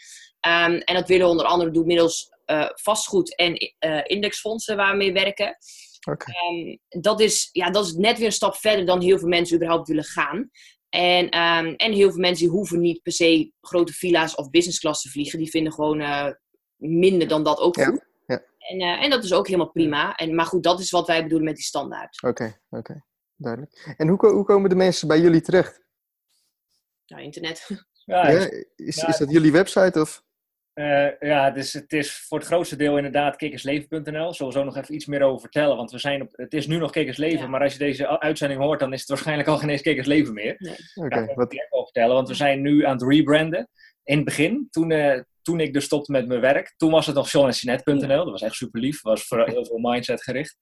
[0.47, 2.33] Um, en dat willen we onder andere doen middels
[2.73, 3.75] vastgoed en
[4.07, 5.57] indexfondsen waar we mee werken.
[6.09, 6.35] Okay.
[6.49, 9.55] Um, dat, is, ja, dat is net weer een stap verder dan heel veel mensen
[9.55, 10.49] überhaupt willen gaan.
[10.89, 14.79] En, um, en heel veel mensen die hoeven niet per se grote villa's of business
[14.79, 15.39] class te vliegen.
[15.39, 16.29] Die vinden gewoon uh,
[16.75, 18.05] minder dan dat ook goed.
[18.27, 18.43] Ja.
[18.57, 20.15] En, uh, en dat is ook helemaal prima.
[20.15, 22.21] En, maar goed, dat is wat wij bedoelen met die standaard.
[22.21, 22.77] Oké, okay, oké.
[22.77, 23.03] Okay.
[23.35, 23.95] Duidelijk.
[23.97, 25.81] En hoe, hoe komen de mensen bij jullie terecht?
[27.05, 27.67] Nou, internet.
[28.05, 30.23] Ja, ja, is, is dat jullie website of?
[30.75, 34.33] Uh, ja, dus het is voor het grootste deel inderdaad kikkersleven.nl.
[34.33, 35.77] Zullen we zo nog even iets meer over vertellen.
[35.77, 37.47] Want we zijn op, het is nu nog Kikkersleven, ja.
[37.47, 40.55] maar als je deze uitzending hoort, dan is het waarschijnlijk al geen eens Kikkersleven meer.
[40.57, 40.75] Nee.
[40.95, 41.05] Oké.
[41.05, 41.53] Okay, wat...
[41.69, 43.69] over vertellen, want we zijn nu aan het rebranden.
[44.03, 47.15] In het begin, toen, uh, toen ik dus stopte met mijn werk, toen was het
[47.15, 48.07] nog johnandsinet.nl.
[48.07, 49.01] Dat was echt super lief.
[49.01, 50.57] was voor heel veel mindset gericht.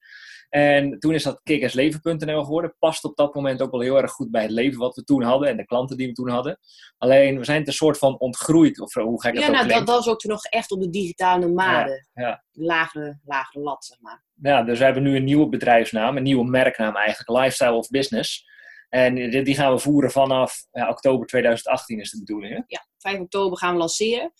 [0.49, 2.75] En toen is dat kickersleven.nl geworden.
[2.79, 5.23] Past op dat moment ook wel heel erg goed bij het leven wat we toen
[5.23, 6.59] hadden en de klanten die we toen hadden.
[6.97, 9.69] Alleen we zijn het een soort van ontgroeid, of hoe gek ja, dat nou, ook
[9.69, 12.07] dat, dat was ook toen nog echt op de digitale nomade.
[12.13, 12.43] Ja, ja.
[12.51, 14.23] Lagere, lagere lat, zeg maar.
[14.41, 18.51] Ja, dus we hebben nu een nieuwe bedrijfsnaam, een nieuwe merknaam eigenlijk, Lifestyle of Business.
[18.89, 22.53] En die die gaan we voeren vanaf ja, oktober 2018 is de bedoeling.
[22.53, 22.61] Hè?
[22.67, 24.33] Ja, 5 oktober gaan we lanceren.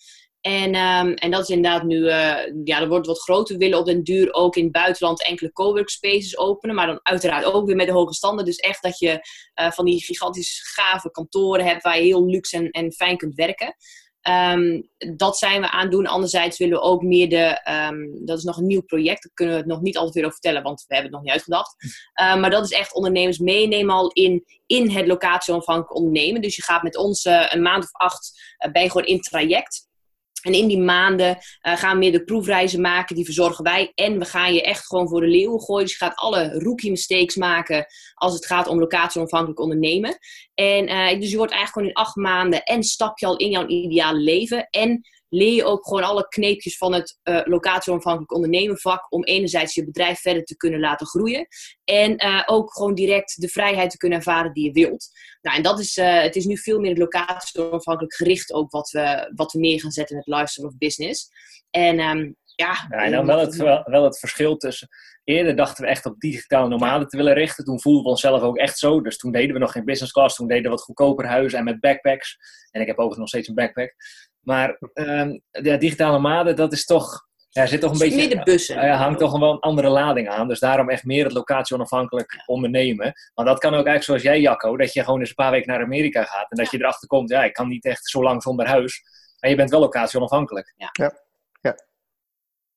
[0.44, 3.54] En, ehm, en dat is inderdaad nu, eh, ja, er wordt wat groter.
[3.54, 6.74] We willen op den duur ook in het buitenland enkele cowork spaces openen.
[6.74, 8.44] Maar dan uiteraard ook weer met de hoge standen.
[8.44, 9.20] Dus echt dat je
[9.54, 13.34] eh, van die gigantische gave kantoren hebt waar je heel luxe en, en fijn kunt
[13.34, 13.76] werken.
[14.20, 14.82] Ehm,
[15.16, 16.06] dat zijn we aan het doen.
[16.06, 19.54] Anderzijds willen we ook meer de, ehm, dat is nog een nieuw project, daar kunnen
[19.54, 21.76] we het nog niet altijd weer over vertellen, want we hebben het nog niet uitgedacht.
[22.40, 26.42] Maar dat is echt ondernemers meenemen al in, in het locatieonafhankelijk ondernemen.
[26.42, 29.20] Dus je gaat met ons uh, een maand of acht, uh, ben je gewoon in
[29.20, 29.88] traject.
[30.44, 33.92] En in die maanden uh, gaan we meer de proefreizen maken, die verzorgen wij.
[33.94, 35.84] En we gaan je echt gewoon voor de leeuwen gooien.
[35.84, 40.18] Dus je gaat alle rookie mistakes maken als het gaat om locatie-onafhankelijk ondernemen.
[40.54, 43.50] En uh, dus je wordt eigenlijk gewoon in acht maanden en stap je al in
[43.50, 44.68] jouw ideale leven.
[44.70, 49.12] En leer je ook gewoon alle kneepjes van het uh, locatie-onafhankelijk ondernemen vak.
[49.12, 51.46] Om enerzijds je bedrijf verder te kunnen laten groeien.
[51.84, 55.08] En uh, ook gewoon direct de vrijheid te kunnen ervaren die je wilt.
[55.42, 59.32] Nou, en dat is, uh, het is nu veel meer locatie-onafhankelijk gericht ook wat we,
[59.34, 61.28] wat we neer gaan zetten met Lifestyle of Business.
[61.70, 64.88] En um, ja, ja, en dan wel het, wel, wel het verschil tussen.
[65.24, 67.64] Eerder dachten we echt op digitale nomaden te willen richten.
[67.64, 69.00] Toen voelden we onszelf ook echt zo.
[69.00, 70.36] Dus toen deden we nog geen business class.
[70.36, 72.36] Toen deden we wat goedkoper huizen en met backpacks.
[72.70, 73.94] En ik heb overigens nog steeds een backpack.
[74.44, 77.26] Maar um, de digitale nomaden, dat is toch.
[77.48, 78.16] Ja, zit toch een beetje.
[78.16, 78.86] Meer de bussen.
[78.86, 80.48] Ja, hangt toch wel een andere lading aan.
[80.48, 83.12] Dus daarom echt meer het locatie onafhankelijk ondernemen.
[83.34, 84.76] Maar dat kan ook eigenlijk zoals jij, Jacco.
[84.76, 86.50] Dat je gewoon eens een paar weken naar Amerika gaat.
[86.50, 89.02] En dat je erachter komt, ja, ik kan niet echt zo lang zonder huis.
[89.40, 90.74] Maar je bent wel locatie onafhankelijk.
[90.76, 90.88] Ja.
[90.92, 91.12] ja.
[91.60, 91.74] ja.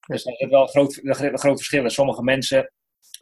[0.08, 1.90] Dus dat is wel een groot, een groot verschil.
[1.90, 2.72] Sommige mensen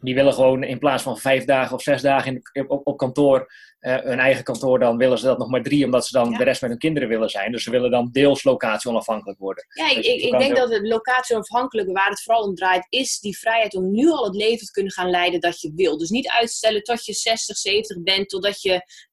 [0.00, 3.52] die willen gewoon in plaats van vijf dagen of zes dagen in, op, op kantoor,
[3.80, 6.38] uh, hun eigen kantoor, dan willen ze dat nog maar drie, omdat ze dan ja.
[6.38, 7.52] de rest met hun kinderen willen zijn.
[7.52, 9.66] Dus ze willen dan deels locatie onafhankelijk worden.
[9.68, 13.18] Ja, dus ik, ik denk dat het locatie onafhankelijk, waar het vooral om draait, is
[13.18, 15.98] die vrijheid om nu al het leven te kunnen gaan leiden dat je wil.
[15.98, 18.72] Dus niet uitstellen tot je 60, 70 bent, totdat je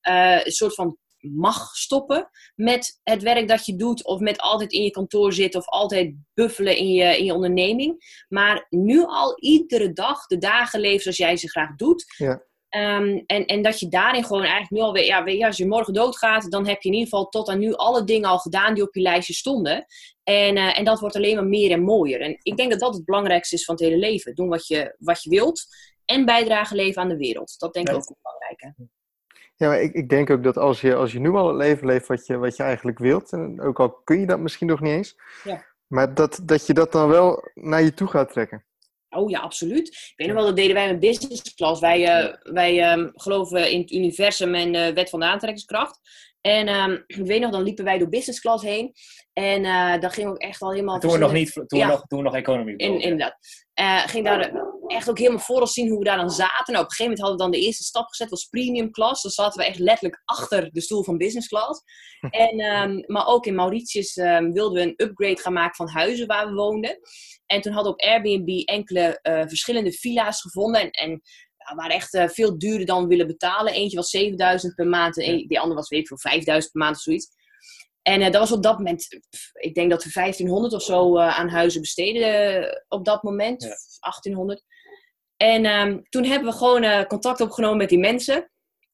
[0.09, 4.71] uh, een soort van mag stoppen met het werk dat je doet, of met altijd
[4.71, 8.23] in je kantoor zitten, of altijd buffelen in je, in je onderneming.
[8.29, 12.13] Maar nu al iedere dag de dagen leven zoals jij ze graag doet.
[12.17, 12.43] Ja.
[12.75, 15.57] Um, en, en dat je daarin gewoon eigenlijk nu al weet, ja, weet je, als
[15.57, 18.37] je morgen doodgaat, dan heb je in ieder geval tot aan nu alle dingen al
[18.37, 19.85] gedaan die op je lijstje stonden.
[20.23, 22.21] En, uh, en dat wordt alleen maar meer en mooier.
[22.21, 24.35] En ik denk dat dat het belangrijkste is van het hele leven.
[24.35, 25.65] Doen wat je, wat je wilt
[26.05, 27.55] en bijdragen leven aan de wereld.
[27.59, 27.99] Dat denk ik ja.
[27.99, 28.75] ook belangrijk.
[29.55, 31.87] Ja, maar ik, ik denk ook dat als je, als je nu al het leven
[31.87, 34.81] leeft wat je, wat je eigenlijk wilt, en ook al kun je dat misschien nog
[34.81, 35.65] niet eens, ja.
[35.87, 38.65] maar dat, dat je dat dan wel naar je toe gaat trekken.
[39.15, 39.87] Oh ja, absoluut.
[39.87, 41.81] Ik weet nog wel, dat deden wij met business class.
[41.81, 45.99] Wij, uh, wij um, geloven in het universum en de wet van de aantrekkingskracht.
[46.41, 48.93] En um, ik weet nog, dan liepen wij door business class heen.
[49.33, 50.99] En uh, dan ging ook echt al helemaal...
[50.99, 51.87] Toen we nog niet, toen ja.
[51.87, 53.37] nog, toen we nog economie in, Inderdaad.
[53.79, 54.51] Uh, ging daar
[54.87, 56.73] echt ook helemaal voor ons zien hoe we daar dan zaten.
[56.73, 59.21] Nou, op een gegeven moment hadden we dan de eerste stap gezet, was premium class.
[59.21, 61.81] Dan zaten we echt letterlijk achter de stoel van business class.
[62.29, 66.27] En, um, maar ook in Mauritius um, wilden we een upgrade gaan maken van huizen
[66.27, 66.99] waar we woonden.
[67.45, 70.81] En toen hadden we op Airbnb enkele uh, verschillende villa's gevonden.
[70.81, 71.21] En, en
[71.57, 73.73] ja, waren echt uh, veel duurder dan we willen betalen.
[73.73, 76.95] Eentje was 7000 per maand, en die andere was weet ik veel 5000 per maand
[76.95, 77.27] of zoiets.
[78.03, 81.17] En uh, dat was op dat moment, pff, ik denk dat we 1500 of zo
[81.17, 83.67] uh, aan huizen besteden op dat moment, ja.
[83.99, 84.63] 1800.
[85.37, 88.51] En um, toen hebben we gewoon contact opgenomen met die mensen.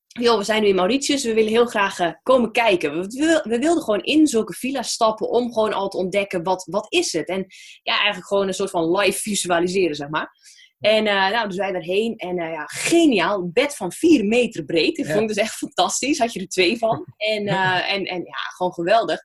[0.07, 2.91] Yo, we zijn nu in Mauritius, we willen heel graag komen kijken.
[2.91, 6.63] We, we, we, wilden gewoon in zulke villa's stappen om gewoon al te ontdekken wat,
[6.69, 7.27] wat is het.
[7.27, 7.45] En
[7.83, 10.31] ja, eigenlijk gewoon een soort van live visualiseren, zeg maar.
[10.79, 12.15] En uh, nou, dus wij daarheen.
[12.17, 13.49] En uh, ja, geniaal.
[13.51, 14.97] Bed van 4 meter breed.
[14.97, 15.11] Dat ja.
[15.11, 16.19] vond ik dus echt fantastisch.
[16.19, 17.05] Had je er twee van.
[17.17, 19.19] En, uh, en, en ja, gewoon geweldig.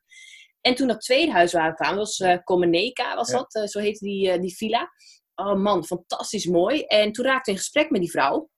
[0.60, 3.46] En toen dat tweede huis waar we kwamen, was uh, Comeneka, was ja.
[3.48, 3.70] dat.
[3.70, 4.90] zo heette die, die villa.
[5.34, 6.80] Oh man, fantastisch mooi.
[6.80, 8.48] En toen raakte ik in gesprek met die vrouw.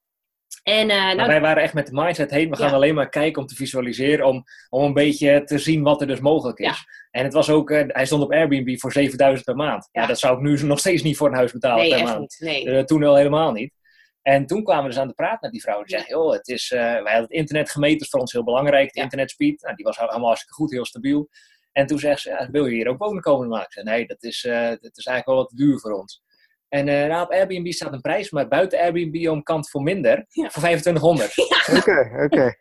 [0.62, 2.50] En, uh, nou, wij waren echt met de mindset heen.
[2.50, 2.74] We gaan ja.
[2.74, 4.26] alleen maar kijken om te visualiseren.
[4.26, 6.66] Om, om een beetje te zien wat er dus mogelijk is.
[6.66, 6.74] Ja.
[7.10, 9.88] En het was ook, uh, hij stond op Airbnb voor 7000 per maand.
[9.92, 10.00] Ja.
[10.00, 10.06] ja.
[10.06, 12.18] dat zou ik nu nog steeds niet voor een huis betalen nee, per maand.
[12.20, 12.36] Niet.
[12.38, 12.64] Nee.
[12.64, 13.74] Uh, toen al helemaal niet.
[14.22, 15.82] En toen kwamen we dus aan de praat met die vrouw.
[15.82, 17.96] Die zei, joh, het is, wij hadden het internet gemeten.
[17.96, 18.92] Dat is voor ons heel belangrijk.
[18.92, 19.62] De internetspeed.
[19.62, 21.28] Nou, die was helemaal hartstikke goed, heel stabiel.
[21.72, 23.66] En toen zegt ze, wil je hier ook wonen komen maken?
[23.66, 24.40] Ik zei, nee, dat is,
[24.80, 26.22] dat is eigenlijk wel wat duur voor ons.
[26.68, 30.24] En uh, nou, op Airbnb staat een prijs, maar buiten Airbnb om kant voor minder,
[30.28, 31.32] voor 2500.
[31.78, 32.54] Oké, oké.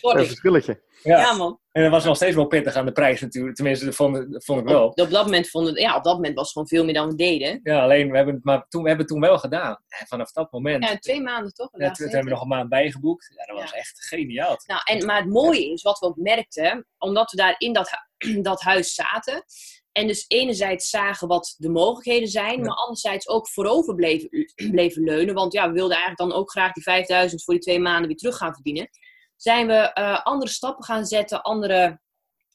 [0.00, 0.82] Een verschilletje.
[1.02, 1.18] Ja.
[1.18, 1.32] ja.
[1.32, 1.60] man.
[1.72, 3.56] En dat was nog steeds wel pittig aan de prijs natuurlijk.
[3.56, 4.84] Tenminste, dat vond, dat vond ik wel.
[4.84, 7.08] Op, op, dat moment vonden, ja, op dat moment was het gewoon veel meer dan
[7.08, 7.60] we deden.
[7.62, 9.82] Ja, alleen we hebben het, maar toen, we hebben het toen wel gedaan.
[9.88, 10.88] En vanaf dat moment.
[10.88, 11.68] Ja, twee maanden toch?
[11.72, 13.32] Ja, toen hebben we nog een maand bijgeboekt.
[13.36, 14.56] Ja, dat was echt geniaal.
[14.66, 17.90] Nou, en, maar het mooie is, wat we ook merkten, omdat we daar in dat,
[18.42, 19.44] dat huis zaten,
[19.92, 25.34] en dus enerzijds zagen wat de mogelijkheden zijn, maar anderzijds ook voorover bleven, bleven leunen.
[25.34, 28.16] Want ja, we wilden eigenlijk dan ook graag die 5000 voor die twee maanden weer
[28.16, 28.88] terug gaan verdienen.
[29.36, 32.00] Zijn we uh, andere stappen gaan zetten, andere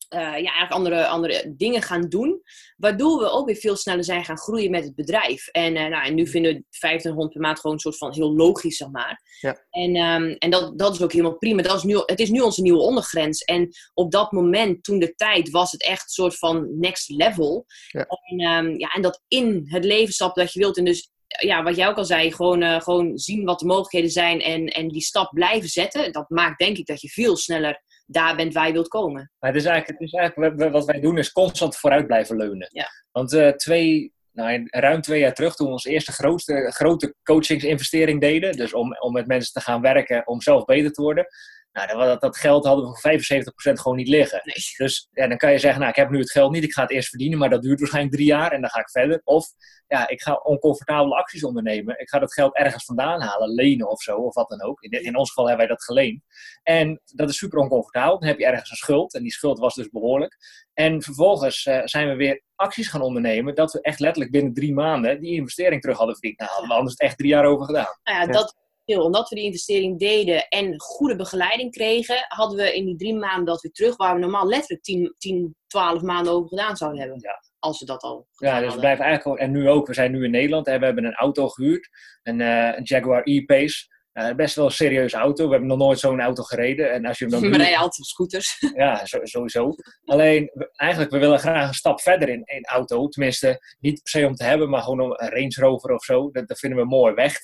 [0.09, 2.41] uh, ja, eigenlijk andere, andere dingen gaan doen.
[2.77, 5.47] Waardoor we ook weer veel sneller zijn gaan groeien met het bedrijf.
[5.47, 8.35] En, uh, nou, en nu vinden we 2500 per maand gewoon een soort van heel
[8.35, 9.21] logisch, zeg maar.
[9.39, 9.65] Ja.
[9.69, 11.61] En, um, en dat, dat is ook helemaal prima.
[11.61, 13.43] Dat is nu, het is nu onze nieuwe ondergrens.
[13.43, 17.65] En op dat moment, toen de tijd, was het echt een soort van next level.
[17.87, 18.05] Ja.
[18.05, 20.77] En, um, ja, en dat in het leven stappen dat je wilt.
[20.77, 24.09] En dus ja, wat jij ook al zei, gewoon, uh, gewoon zien wat de mogelijkheden
[24.09, 26.11] zijn en, en die stap blijven zetten.
[26.11, 29.31] Dat maakt denk ik dat je veel sneller daar bent waar je wilt komen.
[29.39, 32.67] Maar het is eigenlijk, het is eigenlijk wat wij doen is constant vooruit blijven leunen.
[32.71, 32.87] Ja.
[33.11, 38.21] Want uh, twee, nou, ruim twee jaar terug, toen we onze eerste grootste, grote coachingsinvestering
[38.21, 41.27] deden, dus om, om met mensen te gaan werken om zelf beter te worden,
[41.75, 44.41] nou, dat, dat geld hadden we voor 75% gewoon niet liggen.
[44.43, 44.55] Nee.
[44.77, 46.81] Dus ja, dan kan je zeggen, nou, ik heb nu het geld niet, ik ga
[46.81, 49.21] het eerst verdienen, maar dat duurt waarschijnlijk drie jaar en dan ga ik verder.
[49.23, 49.47] Of
[49.87, 51.99] ja, ik ga oncomfortabele acties ondernemen.
[51.99, 54.81] Ik ga dat geld ergens vandaan halen, lenen of zo, of wat dan ook.
[54.81, 56.23] In, in ons geval hebben wij dat geleend.
[56.63, 58.19] En dat is super oncomfortabel.
[58.19, 60.37] Dan heb je ergens een schuld en die schuld was dus behoorlijk.
[60.73, 64.73] En vervolgens uh, zijn we weer acties gaan ondernemen dat we echt letterlijk binnen drie
[64.73, 66.39] maanden die investering terug hadden verdiend.
[66.39, 67.99] Nou, hadden we anders echt drie jaar over gedaan.
[68.03, 68.55] Nou ja, dat
[68.85, 73.45] omdat we die investering deden en goede begeleiding kregen, hadden we in die drie maanden
[73.45, 77.19] dat we terug, waar we normaal letterlijk 10, 10 12 maanden over gedaan zouden hebben.
[77.21, 77.43] Ja.
[77.59, 80.23] Als we dat al Ja, dus we blijven eigenlijk en nu ook, we zijn nu
[80.23, 81.89] in Nederland en we hebben een auto gehuurd,
[82.23, 83.93] een, uh, een Jaguar E-Pace.
[84.13, 85.45] Uh, best wel een serieuze auto.
[85.45, 86.91] We hebben nog nooit zo'n auto gereden.
[86.91, 88.57] En als je hem dan we rijden altijd scooters.
[88.75, 89.75] Ja, sowieso.
[90.05, 93.07] Alleen, eigenlijk, we willen graag een stap verder in een auto.
[93.07, 96.31] Tenminste, niet per se om te hebben, maar gewoon een Range Rover of zo.
[96.31, 97.13] Dat, dat vinden we mooi.
[97.13, 97.39] Weg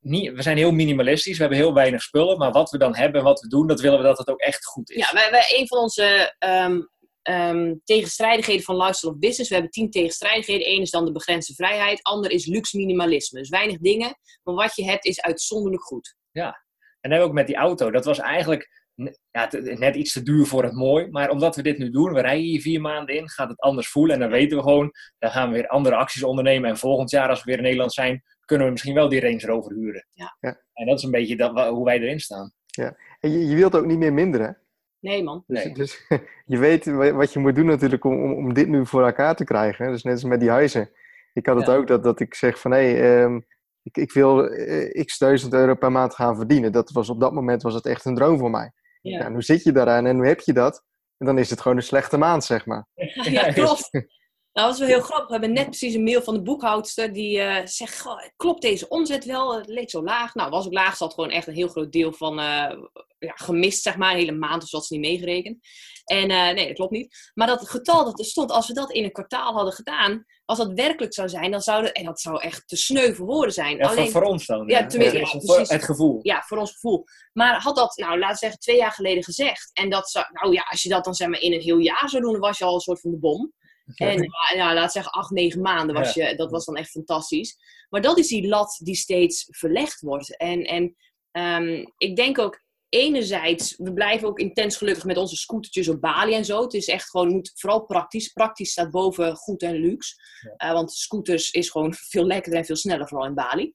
[0.00, 3.20] niet, we zijn heel minimalistisch, we hebben heel weinig spullen, maar wat we dan hebben
[3.20, 4.96] en wat we doen, dat willen we dat het ook echt goed is.
[4.96, 6.88] Ja, wij, wij een van onze um,
[7.22, 10.70] um, tegenstrijdigheden van lifestyle of business, we hebben tien tegenstrijdigheden.
[10.70, 13.38] Eén is dan de begrensde vrijheid, ander is luxe minimalisme.
[13.38, 16.16] Dus weinig dingen, maar wat je hebt is uitzonderlijk goed.
[16.30, 18.78] Ja, en dan hebben we ook met die auto, dat was eigenlijk
[19.30, 21.08] ja, net iets te duur voor het mooi.
[21.10, 23.88] Maar omdat we dit nu doen, we rijden hier vier maanden in, gaat het anders
[23.88, 24.14] voelen.
[24.14, 26.70] En dan weten we gewoon, dan gaan we weer andere acties ondernemen.
[26.70, 29.46] En volgend jaar, als we weer in Nederland zijn, kunnen we misschien wel die Range
[29.46, 30.06] Rover huren.
[30.12, 30.36] Ja.
[30.40, 30.60] ja.
[30.72, 32.52] En dat is een beetje dat, hoe wij erin staan.
[32.66, 32.96] Ja.
[33.20, 34.58] En je, je wilt ook niet meer minderen.
[35.00, 35.44] Nee, man.
[35.46, 35.74] Dus, nee.
[35.74, 36.06] dus
[36.52, 39.44] je weet wat je moet doen natuurlijk om, om, om dit nu voor elkaar te
[39.44, 39.90] krijgen.
[39.90, 40.90] Dus net als met die huizen.
[41.32, 43.46] Ik had het ook dat, dat ik zeg van hé, hey, um,
[43.82, 46.72] ik, ik wil uh, x duizend euro per maand gaan verdienen.
[46.72, 48.72] Dat was, op dat moment was het echt een droom voor mij.
[49.00, 49.18] Ja.
[49.18, 49.28] ja.
[49.28, 50.84] nu zit je daaraan en nu heb je dat.
[51.18, 52.86] En dan is het gewoon een slechte maand, zeg maar.
[53.30, 53.90] Ja, klopt.
[54.52, 55.26] Nou, dat is wel heel grappig.
[55.26, 59.24] We hebben net precies een mail van de boekhoudster die uh, zegt: Klopt deze omzet
[59.24, 59.56] wel?
[59.56, 60.34] Het leek zo laag.
[60.34, 60.96] Nou, was ook laag.
[60.96, 62.72] Zat gewoon echt een heel groot deel van uh,
[63.18, 64.10] ja, gemist, zeg maar.
[64.10, 65.58] Een hele maand of zo had ze niet meegerekend.
[66.04, 67.30] En uh, nee, dat klopt niet.
[67.34, 70.58] Maar dat getal dat er stond, als we dat in een kwartaal hadden gedaan, als
[70.58, 73.52] dat werkelijk zou zijn, dan zou dat, en dat zou echt te sneu voor woorden
[73.52, 73.76] zijn.
[73.76, 74.66] Ja, Alleen, voor, ons dan.
[74.66, 76.18] Ja, tenminste, ja, precies, het gevoel.
[76.22, 77.04] Ja, voor ons gevoel.
[77.32, 79.70] Maar had dat, nou, laten we zeggen, twee jaar geleden gezegd.
[79.72, 82.08] En dat zou, nou ja, als je dat dan zeg maar in een heel jaar
[82.08, 83.52] zou doen, dan was je al een soort van de bom.
[83.94, 87.56] En ja, laat zeggen acht, negen maanden was je, dat was dan echt fantastisch.
[87.88, 90.36] Maar dat is die lat die steeds verlegd wordt.
[90.36, 90.96] En, en
[91.62, 96.34] um, ik denk ook enerzijds, we blijven ook intens gelukkig met onze scootertjes op Bali
[96.34, 96.62] en zo.
[96.62, 98.28] Het is echt gewoon, moet vooral praktisch.
[98.28, 100.14] Praktisch staat boven goed en luxe.
[100.56, 103.72] Uh, want scooters is gewoon veel lekkerder en veel sneller, vooral in Bali.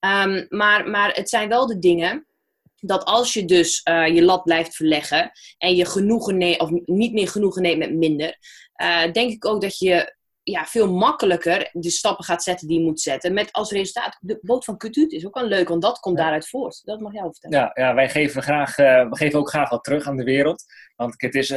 [0.00, 2.26] Um, maar, maar het zijn wel de dingen
[2.80, 7.12] dat als je dus uh, je lat blijft verleggen en je genoegen neemt, of niet
[7.12, 8.38] meer genoegen neemt met minder,
[8.82, 12.84] uh, denk ik ook dat je ja, veel makkelijker de stappen gaat zetten die je
[12.84, 13.34] moet zetten.
[13.34, 16.48] Met als resultaat, de boot van Kutut is ook wel leuk, want dat komt daaruit
[16.48, 16.80] voort.
[16.84, 17.58] Dat mag jij vertellen.
[17.58, 20.64] Ja, ja wij geven, graag, uh, we geven ook graag wat terug aan de wereld.
[20.96, 21.54] Want het is,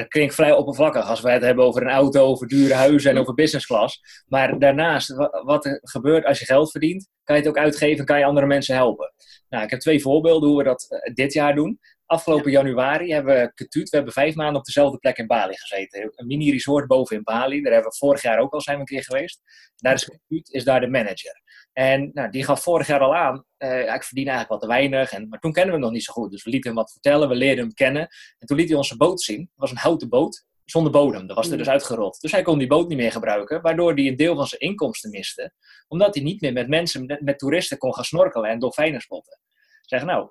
[0.00, 3.18] het klinkt vrij oppervlakkig als wij het hebben over een auto, over dure huizen en
[3.18, 4.24] over business class.
[4.26, 8.18] Maar daarnaast, wat er gebeurt als je geld verdient, kan je het ook uitgeven, kan
[8.18, 9.12] je andere mensen helpen.
[9.48, 11.78] Nou, ik heb twee voorbeelden hoe we dat eh, dit jaar doen.
[12.06, 16.12] Afgelopen januari hebben we Ketut, we hebben vijf maanden op dezelfde plek in Bali gezeten.
[16.14, 18.88] Een mini-resort boven in Bali, daar hebben we vorig jaar ook al zijn we een
[18.88, 19.40] keer geweest.
[19.76, 21.42] Daar is Ketut, is daar de manager.
[21.74, 25.12] En nou, die gaf vorig jaar al aan, uh, ik verdien eigenlijk wat te weinig.
[25.12, 26.30] En, maar toen kennen we hem nog niet zo goed.
[26.30, 28.08] Dus we lieten hem wat vertellen, we leerden hem kennen.
[28.38, 29.40] En toen liet hij onze boot zien.
[29.40, 30.44] Het was een houten boot.
[30.64, 31.26] zonder bodem.
[31.26, 32.20] Dat was er dus uitgerold.
[32.20, 35.10] Dus hij kon die boot niet meer gebruiken, waardoor hij een deel van zijn inkomsten
[35.10, 35.52] miste.
[35.88, 39.40] Omdat hij niet meer met mensen, met, met toeristen kon gaan snorkelen en dolfijnen spotten.
[39.80, 40.30] Zeg nou,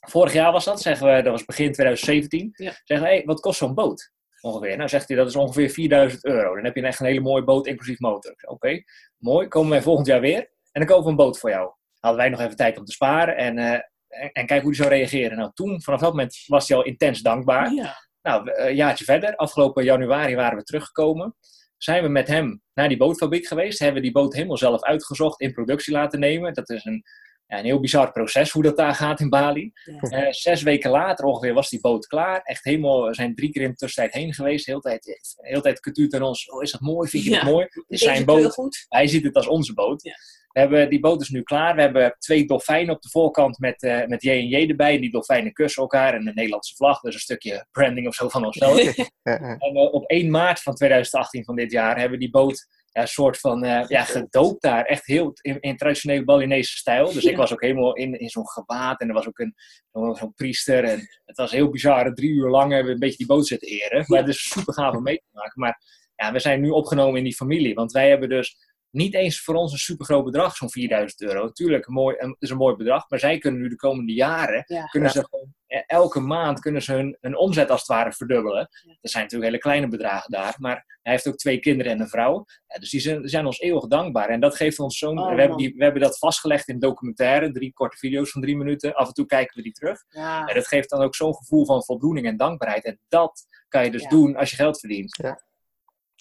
[0.00, 2.50] vorig jaar was dat, zeggen we, dat was begin 2017.
[2.52, 2.72] Ja.
[2.84, 4.12] Zeggen we, hey, wat kost zo'n boot?
[4.40, 4.76] Ongeveer.
[4.76, 6.54] Nou zegt hij, dat is ongeveer 4000 euro.
[6.54, 8.34] Dan heb je echt een hele mooie boot, inclusief motor.
[8.46, 8.82] Oké,
[9.16, 9.48] mooi.
[9.48, 11.72] Komen wij volgend jaar weer en dan kopen we een boot voor jou.
[11.98, 14.74] Hadden wij nog even tijd om te sparen en, eh, en, en kijken hoe hij
[14.74, 15.38] zou reageren.
[15.38, 17.72] Nou, toen, vanaf dat moment was hij al intens dankbaar.
[17.72, 17.94] Ja.
[18.22, 21.34] Nou, een jaartje verder, afgelopen januari waren we teruggekomen.
[21.76, 23.78] Zijn we met hem naar die bootfabriek geweest.
[23.78, 26.54] Hebben we die boot helemaal zelf uitgezocht, in productie laten nemen.
[26.54, 27.04] Dat is een,
[27.46, 29.72] ja, een heel bizar proces hoe dat daar gaat in Bali.
[29.84, 29.98] Ja.
[30.00, 32.40] Eh, zes weken later ongeveer was die boot klaar.
[32.42, 34.64] Echt helemaal, we zijn drie keer in de tussentijd heen geweest.
[34.64, 36.50] De hele tijd, de hele tijd getuurd aan ons.
[36.50, 37.08] Oh, is dat mooi?
[37.08, 37.66] Vind je het mooi?
[37.70, 38.52] Het is zijn boot.
[38.52, 38.86] goed.
[38.88, 40.02] Hij ziet het als onze boot.
[40.48, 41.74] We hebben, die boot is nu klaar.
[41.74, 44.94] We hebben twee dolfijnen op de voorkant met, eh met J&J erbij.
[44.94, 47.00] En die dolfijnen kussen elkaar en een Nederlandse vlag.
[47.00, 48.96] Dus een stukje branding of zo van onszelf.
[49.22, 53.00] En eh, op 1 maart van 2018 van dit jaar hebben we die boot ja,
[53.00, 54.84] een soort van eh, ja, gedoopt daar.
[54.84, 57.12] Echt heel in, in traditionele Balinese stijl.
[57.12, 59.00] Dus ik was ook helemaal in, in zo'n gewaad.
[59.00, 59.54] En er was ook een,
[59.92, 60.84] zo'n zo'n priester.
[60.84, 62.14] En het was heel bizar.
[62.14, 64.04] Drie uur lang hebben we een beetje die boot zitten eren.
[64.06, 65.60] Maar het is super gaaf om mee te maken.
[65.60, 65.82] Maar
[66.14, 67.74] ja, we zijn nu opgenomen in die familie.
[67.74, 68.56] Want wij hebben dus
[68.90, 71.44] niet eens voor ons een super groot bedrag, zo'n 4000 euro.
[71.44, 73.08] Natuurlijk, een mooi, een, is een mooi bedrag.
[73.10, 74.84] Maar zij kunnen nu de komende jaren Ja.
[74.84, 78.68] kunnen ze gewoon, eh, elke maand kunnen ze hun, hun omzet als het ware verdubbelen.
[79.00, 82.08] Dat zijn natuurlijk hele kleine bedragen daar, maar hij heeft ook twee kinderen en een
[82.08, 82.44] vrouw.
[82.66, 84.28] Ja, dus die zijn, zijn ons eeuwig dankbaar.
[84.28, 85.18] En dat geeft ons zo'n.
[85.18, 88.56] Oh, we, hebben die, we hebben dat vastgelegd in documentaire, drie korte video's van drie
[88.56, 88.94] minuten.
[88.94, 90.04] Af en toe kijken we die terug.
[90.08, 90.46] Ja.
[90.46, 92.84] En dat geeft dan ook zo'n gevoel van voldoening en dankbaarheid.
[92.84, 94.08] En dat kan je dus Ja.
[94.08, 95.16] doen als je geld verdient.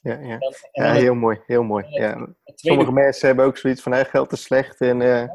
[0.08, 0.20] Ja, ja.
[0.34, 1.86] En dan- en ja dan het- heel mooi, heel mooi.
[1.90, 2.10] Ja.
[2.10, 5.28] het tweede- Sommige mensen hebben ook zoiets van, hey, geld is slecht en eh,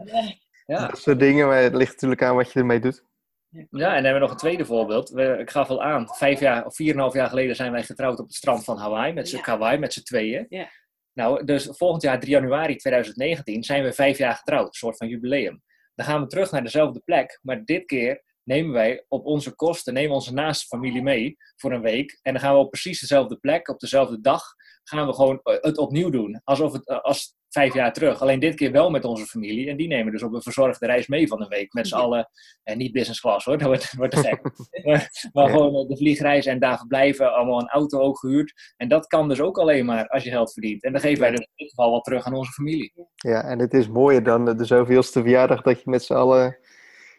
[0.66, 0.86] ja.
[0.86, 1.46] dat soort dingen.
[1.46, 3.04] Maar het ligt natuurlijk aan wat je ermee doet.
[3.50, 5.08] Ja, en dan hebben we nog een tweede voorbeeld.
[5.10, 7.72] We, ik gaf al aan, vijf jaar of vier en een half jaar geleden zijn
[7.72, 9.42] wij getrouwd op het strand van Hawaii, met z'n Ja.
[9.42, 10.46] Kauai, met z'n tweeën.
[10.48, 10.68] Ja.
[11.12, 15.08] Nou, dus volgend jaar, 3 januari 2019, zijn we vijf jaar getrouwd, een soort van
[15.08, 15.62] jubileum.
[15.94, 19.94] Dan gaan we terug naar dezelfde plek, maar dit keer nemen wij op onze kosten,
[19.94, 22.18] nemen onze naaste familie mee voor een week.
[22.22, 24.42] En dan gaan we op precies dezelfde plek, op dezelfde dag,
[24.84, 26.40] gaan we gewoon eh, het opnieuw doen.
[26.44, 28.20] Alsof het, eh, als vijf jaar terug.
[28.22, 29.68] Alleen dit keer wel met onze familie.
[29.68, 31.72] En die nemen dus op een verzorgde reis mee van een week.
[31.72, 32.00] Met z'n Ja.
[32.00, 32.28] allen.
[32.62, 34.42] En niet business class hoor, dat wordt, wordt te gek.
[34.86, 35.50] maar maar Ja.
[35.50, 37.34] gewoon eh, de vliegreis en daar verblijven.
[37.34, 38.74] Allemaal een auto ook gehuurd.
[38.76, 40.82] En dat kan dus ook alleen maar als je geld verdient.
[40.84, 42.92] En dan geven wij dus in dit geval wat terug aan onze familie.
[43.14, 46.58] Ja, en het is mooier dan de zoveelste verjaardag dat je met z'n allen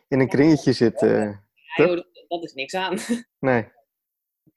[0.08, 1.00] in een kringetje zit.
[1.00, 1.44] Ja,
[1.76, 2.98] joh, dat is niks aan.
[3.40, 3.68] Nee.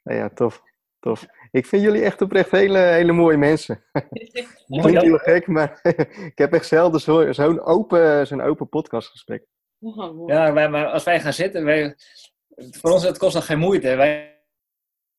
[0.03, 0.63] Nou ja, tof.
[1.01, 1.27] Tof.
[1.51, 3.85] Ik vind jullie echt oprecht hele, hele mooie mensen.
[4.67, 5.81] Klinkt heel gek, maar
[6.33, 9.45] ik heb echt zelden zo- zo'n open, zo'n open podcastgesprek.
[9.81, 10.29] Oh.
[10.29, 11.97] Ja, wij, maar als wij gaan zitten, wij,
[12.57, 13.95] voor ons het kost nog geen moeite.
[13.95, 14.41] Wij,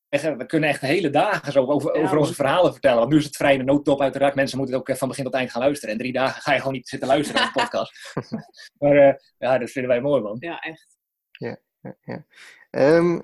[0.08, 2.98] wij- we kunnen echt hele dagen zo over, Ja, over onze verhalen vertellen.
[2.98, 4.34] Want nu is het vrij in de nooddop uiteraard.
[4.34, 5.94] Mensen moeten het ook van begin tot eind gaan luisteren.
[5.94, 8.12] En drie dagen ga je gewoon niet zitten luisteren naar de podcast.
[8.78, 10.36] maar eh, ja, dat vinden wij mooi, man.
[10.40, 10.86] Ja, echt.
[11.30, 11.56] Ja,
[12.00, 12.24] ja.
[12.70, 13.20] Ehm,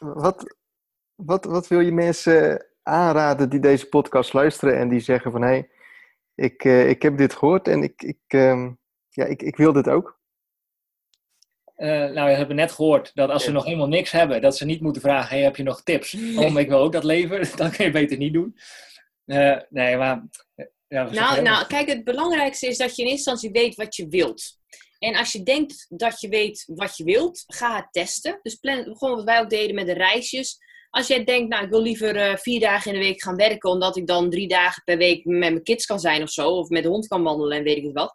[0.00, 0.56] wat,
[1.14, 5.48] wat, wat wil je mensen aanraden die deze podcast luisteren en die zeggen van hé,
[5.48, 5.68] hey,
[6.34, 8.72] ik, eh, ik heb dit gehoord en ik, ik, ehm,
[9.08, 10.22] ja, ik, ik wil dit ook.
[11.74, 13.54] Eh, nou, we hebben net gehoord dat als ze Ja.
[13.54, 16.14] nog helemaal niks hebben, dat ze niet moeten vragen: hey, heb je nog tips?
[16.36, 17.40] Om ik wil ook dat leven.
[17.56, 18.56] Dat kun je beter niet doen.
[19.24, 20.24] Eh, nee, maar.
[20.88, 24.08] Ja, Nou, nou, kijk, het belangrijkste is dat je in eerste instantie weet wat je
[24.08, 24.58] wilt.
[24.98, 28.38] En als je denkt dat je weet wat je wilt, ga het testen.
[28.42, 30.58] Dus plan, gewoon wat wij ook deden met de reisjes.
[30.94, 33.70] Als jij denkt, nou, ik wil liever eh, vier dagen in de week gaan werken,
[33.70, 36.68] omdat ik dan drie dagen per week met mijn kids kan zijn of zo, of
[36.68, 38.14] met de hond kan wandelen en weet ik het wat.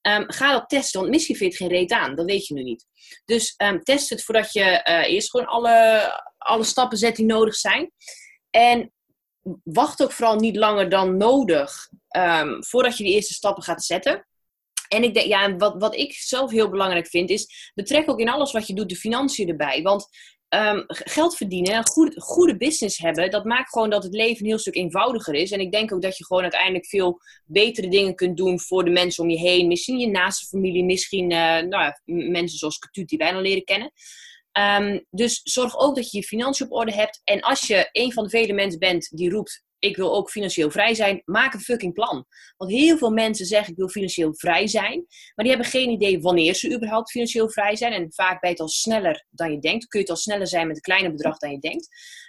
[0.00, 2.14] Ehm, ga dat testen, want misschien vind je het geen reet aan.
[2.14, 2.86] Dat weet je nu niet.
[3.24, 6.02] Dus ehm, test het voordat je eh, eerst gewoon alle,
[6.38, 7.92] alle stappen zet die nodig zijn.
[8.50, 8.92] En
[9.62, 14.26] wacht ook vooral niet langer dan nodig ehm, voordat je die eerste stappen gaat zetten.
[14.88, 18.28] En ik denk, ja, wat, wat ik zelf heel belangrijk vind, is betrek ook in
[18.28, 19.82] alles wat je doet de financiën erbij.
[19.82, 20.08] Want
[20.50, 24.48] ehm, geld verdienen, een goede, goede business hebben, dat maakt gewoon dat het leven een
[24.48, 25.50] heel stuk eenvoudiger is.
[25.50, 28.90] En ik denk ook dat je gewoon uiteindelijk veel betere dingen kunt doen voor de
[28.90, 29.68] mensen om je heen.
[29.68, 33.64] Misschien je naaste familie, misschien eh, nou, ja, mensen zoals Katuut die wij dan leren
[33.64, 33.92] kennen.
[34.52, 37.20] Ehm, dus zorg ook dat je je financiën op orde hebt.
[37.24, 40.70] En als je een van de vele mensen bent die roept: Ik wil ook financieel
[40.70, 42.26] vrij zijn, maak een fucking plan.
[42.56, 45.06] Want heel veel mensen zeggen: Ik wil financieel vrij zijn.
[45.34, 47.92] Maar die hebben geen idee wanneer ze überhaupt financieel vrij zijn.
[47.92, 49.86] En vaak ben je het al sneller dan je denkt.
[49.86, 51.88] Kun je het al sneller zijn met een kleiner bedrag dan je denkt.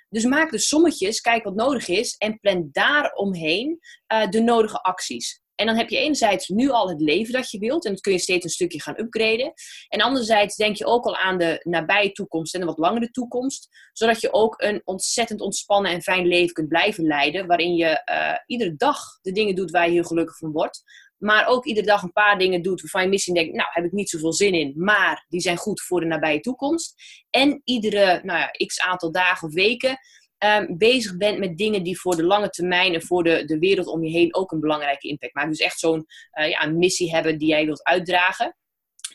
[0.10, 2.16] Dus maak de sommetjes, kijk wat nodig is.
[2.18, 5.41] En plan daaromheen eh de nodige acties.
[5.56, 7.86] En dan heb je enerzijds nu al het leven dat je wilt.
[7.86, 9.54] En dat kun je steeds een stukje gaan upgraden.
[9.88, 13.68] En anderzijds denk je ook al aan de nabije toekomst en de wat langere toekomst.
[13.94, 17.48] Zodat je ook een ontzettend ontspannen en fijn leven kunt blijven leiden.
[17.48, 20.84] Waarin je uh, iedere dag de dingen doet waar je heel gelukkig van wordt.
[21.18, 23.92] Maar ook iedere dag een paar dingen doet waarvan je misschien denkt, nou heb ik
[23.92, 24.74] niet zoveel zin in.
[24.76, 26.94] Maar die zijn goed voor de nabije toekomst.
[27.30, 30.00] En iedere nou ja, x aantal dagen of weken
[30.46, 33.88] um, bezig bent met dingen die voor de lange termijn en voor de, de wereld
[33.88, 35.52] om je heen ook een belangrijke impact maken.
[35.52, 36.06] Dus echt zo'n
[36.40, 38.56] uh, ja, missie hebben die jij wilt uitdragen.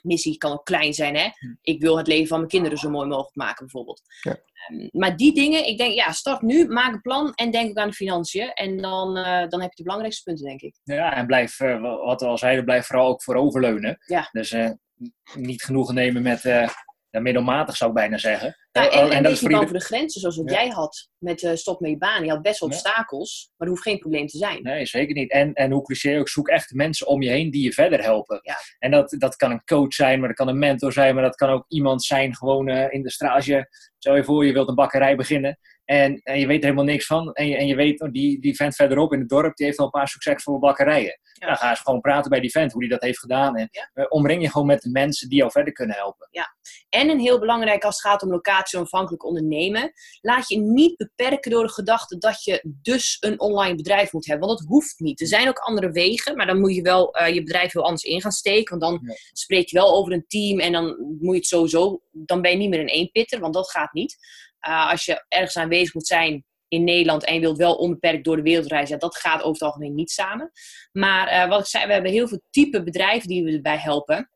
[0.03, 1.29] Missie kan ook klein zijn, hè?
[1.63, 4.03] Ik wil het leven van mijn kinderen zo mooi mogelijk maken, bijvoorbeeld.
[4.23, 4.37] Ja.
[4.73, 7.77] Um, maar die dingen, ik denk, ja, start nu, maak een plan en denk ook
[7.77, 8.53] aan de financiën.
[8.53, 10.75] En dan, uh, dan heb je de belangrijkste punten, denk ik.
[10.85, 13.99] Ja, en blijf, uh, wat we al zeiden, blijf vooral ook vooroverleunen.
[14.07, 14.29] Ja.
[14.33, 14.55] Dus
[15.35, 16.43] niet genoegen nemen met
[17.17, 18.57] ja, middelmatig zou ik bijna zeggen.
[18.73, 21.55] Ja, en, en, en dat is voor de grenzen, zoals wat jij had met uh,
[21.55, 22.25] stop met je baan.
[22.25, 24.63] Je had best wel obstakels, maar dat hoeft geen probleem te zijn.
[24.63, 25.31] Nee, zeker niet.
[25.31, 28.41] En, en hoe cliché ook, zoek echt mensen om je heen die je verder helpen.
[28.79, 31.37] En dat, dat kan een coach zijn, maar dat kan een mentor zijn, maar dat
[31.37, 33.69] kan ook iemand zijn gewoon uh, in de strage.
[33.99, 35.59] Stel je voor, je wilt een bakkerij beginnen.
[35.85, 37.33] En, en, je weet er helemaal niks van.
[37.33, 39.79] En je, en je weet, oh, die, die vent verderop in het dorp, die heeft
[39.79, 41.21] al een paar succesvolle bakkerijen.
[41.39, 41.47] Ja.
[41.47, 43.57] Dan ga eens gewoon praten bij die vent, hoe die dat heeft gedaan.
[43.57, 43.91] En ja.
[43.95, 46.29] uh, omring je gewoon met de mensen die jou verder kunnen helpen.
[46.31, 46.57] Ja,
[46.89, 49.93] en een heel belangrijk als het gaat om locatie-onafhankelijk ondernemen.
[50.21, 54.47] Laat je niet beperken door de gedachte dat je dus een online bedrijf moet hebben.
[54.47, 55.21] Want dat hoeft niet.
[55.21, 58.03] Er zijn ook andere wegen, maar dan moet je wel uh, je bedrijf heel anders
[58.03, 58.79] in gaan steken.
[58.79, 59.19] Want dan ja.
[59.33, 62.57] spreek je wel over een team en dan moet je het sowieso, dan ben je
[62.57, 64.17] niet meer een eenpitter, want dat gaat niet.
[64.69, 68.37] Uh, als je ergens aanwezig moet zijn in Nederland en je wilt wel onbeperkt door
[68.37, 70.51] de wereld reizen, dat gaat over het algemeen niet samen.
[70.93, 74.31] Maar uh, wat ik zei, we hebben heel veel type bedrijven die we erbij helpen.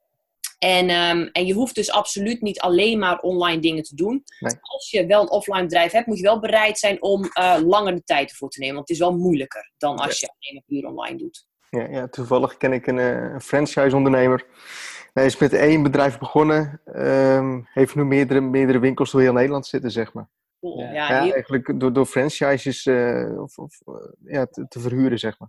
[0.58, 4.24] En, um, en je hoeft dus absoluut niet alleen maar online dingen te doen.
[4.40, 4.54] Nee.
[4.60, 7.94] Als je wel een offline bedrijf hebt, moet je wel bereid zijn om uh, langer
[7.94, 8.74] de tijd ervoor te nemen.
[8.74, 10.28] Want het is wel moeilijker dan als ja.
[10.30, 11.48] je alleen maar puur online doet.
[11.70, 14.46] Ja, ja, toevallig ken ik een, een franchise-ondernemer.
[15.12, 19.66] Hij is met één bedrijf begonnen, um, heeft nu meerdere, meerdere winkels door heel Nederland
[19.66, 20.28] zitten, zeg maar.
[20.60, 20.80] Cool.
[20.80, 23.94] Ja, ja, ja eigenlijk door, door franchises uh, of, of, uh,
[24.32, 25.48] ja, te, te, verhuren, zeg maar.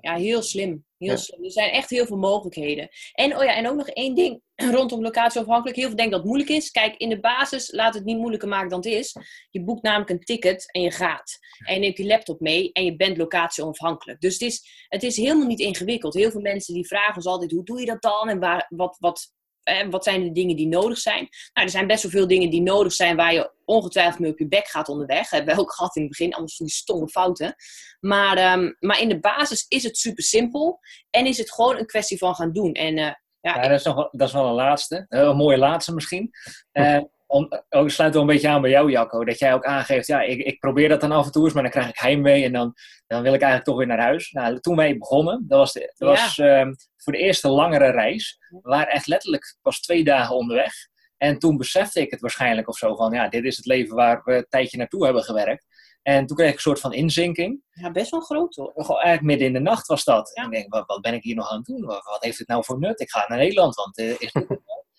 [0.00, 0.84] Ja, heel slim.
[0.98, 1.16] Heel ja.
[1.16, 1.44] slim.
[1.44, 2.88] Er zijn echt heel veel mogelijkheden.
[3.12, 4.40] En, oh ja, en ook nog één ding
[4.76, 5.76] rondom locatieafhankelijk.
[5.76, 6.70] Heel veel denken dat het moeilijk is.
[6.70, 9.16] Kijk, in de basis laat het niet moeilijker maken dan het is.
[9.50, 11.38] Je boekt namelijk een ticket en je gaat.
[11.66, 14.20] En je neemt je laptop mee en je bent locatieonafhankelijk.
[14.20, 16.14] Dus het is, het is helemaal niet ingewikkeld.
[16.14, 18.28] Heel veel mensen die vragen ons altijd, hoe doe je dat dan?
[18.28, 19.32] En waar, wat, wat,
[19.62, 21.28] eh, wat zijn de dingen die nodig zijn?
[21.52, 24.38] Nou, er zijn best wel veel dingen die nodig zijn waar je ongetwijfeld mee op
[24.38, 25.20] je bek gaat onderweg.
[25.20, 27.54] Dat hebben we ook gehad in het begin, anders van die stomme fouten.
[28.00, 30.78] Maar, um, maar in de basis is het super simpel
[31.10, 32.72] en is het gewoon een kwestie van gaan doen.
[32.72, 35.58] En, uh, ja, ja, dat, is nog, wel, dat is wel een laatste, een mooie
[35.58, 36.30] laatste misschien.
[36.72, 36.98] Uh,
[37.32, 39.24] om, ook sluit wel een beetje aan bij jou, Jacco.
[39.24, 41.62] Dat jij ook aangeeft, ja, ik, ik probeer dat dan af en toe eens, maar
[41.62, 42.74] dan krijg ik heimwee en dan,
[43.06, 44.30] dan wil ik eigenlijk toch weer naar huis.
[44.30, 46.24] Nou, toen wij begonnen, dat was, de, dat ja.
[46.24, 48.38] was um, voor de eerste langere reis.
[48.48, 50.72] We waren echt letterlijk pas twee dagen onderweg.
[51.16, 54.20] En toen besefte ik het waarschijnlijk of zo van, ja, dit is het leven waar
[54.24, 55.66] we een tijdje naartoe hebben gewerkt.
[56.02, 57.62] En toen kreeg ik een soort van inzinking.
[57.70, 58.72] Ja, best wel groot hoor.
[58.74, 60.30] Gewoon eigenlijk midden in de nacht was dat.
[60.34, 60.42] Ja.
[60.42, 61.84] En ik denk, wat, wat, ben ik hier nog aan het doen?
[61.84, 63.00] Wat, wat, heeft het nou voor nut?
[63.00, 64.46] Ik ga naar Nederland, want uh, is dit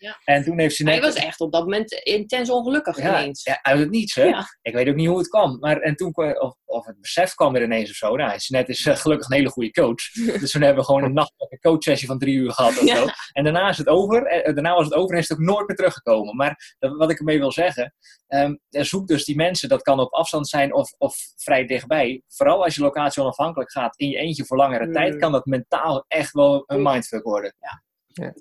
[0.04, 0.20] Ja.
[0.24, 0.94] En toen heeft ze net...
[0.94, 3.44] Hij was echt op dat moment intens ongelukkig ja, ineens.
[3.44, 4.24] Ja, uit het niets, hè.
[4.24, 4.46] Ja.
[4.62, 5.58] Ik weet ook niet hoe het kwam.
[5.60, 8.16] Maar en toen, of, of het besef kwam er ineens of zo.
[8.16, 10.12] Nou, net is uh, gelukkig een hele goede coach.
[10.42, 13.06] dus toen hebben we gewoon een nachtelijke coachsessie van drie uur gehad of zo.
[13.32, 14.26] En daarna is het over.
[14.26, 16.36] En, daarna was het over en is het ook nooit meer teruggekomen.
[16.36, 17.96] Maar dat, wat ik ermee wil zeggen,
[18.28, 19.70] um, zoek dus die mensen.
[19.70, 22.22] Dat kan op afstand zijn of, of vrij dichtbij.
[22.28, 24.94] Vooral als je locatie onafhankelijk gaat in je eentje voor langere mm.
[24.94, 27.56] tijd, kan dat mentaal echt wel een mindfuck worden.
[27.60, 27.84] Ja.
[28.08, 28.34] ja.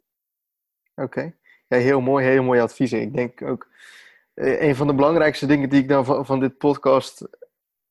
[0.95, 1.19] Oké.
[1.19, 1.41] Okay.
[1.73, 3.01] Ja, heel mooi, heel mooie adviezen.
[3.01, 3.69] Ik denk ook,
[4.35, 7.29] uh, een van de belangrijkste dingen die ik dan van, van dit podcast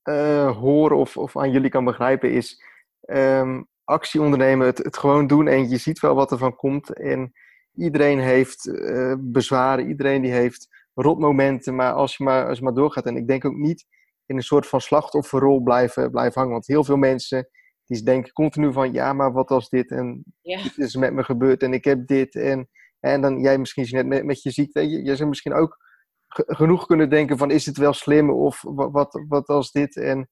[0.10, 2.64] uh, hoor of, of aan jullie kan begrijpen is
[3.02, 6.94] um, actie ondernemen, het, het gewoon doen en je ziet wel wat er van komt.
[6.94, 7.32] En
[7.76, 12.74] iedereen heeft uh, bezwaren, iedereen die heeft rotmomenten, maar als je maar, als je maar
[12.74, 13.06] doorgaat.
[13.06, 13.86] En ik denk ook niet
[14.26, 16.54] in een soort van slachtofferrol blijven, blijven hangen.
[16.54, 17.50] Want heel veel mensen
[17.86, 20.64] die denken continu van ja, maar wat als dit en ja.
[20.64, 22.70] dit is met me gebeurd en ik heb dit en
[23.02, 25.78] en dan jij misschien net met, met je ziekte, je, je zou misschien ook
[26.34, 30.30] genoeg kunnen denken van is het wel slim of wat, wat, wat als dit en,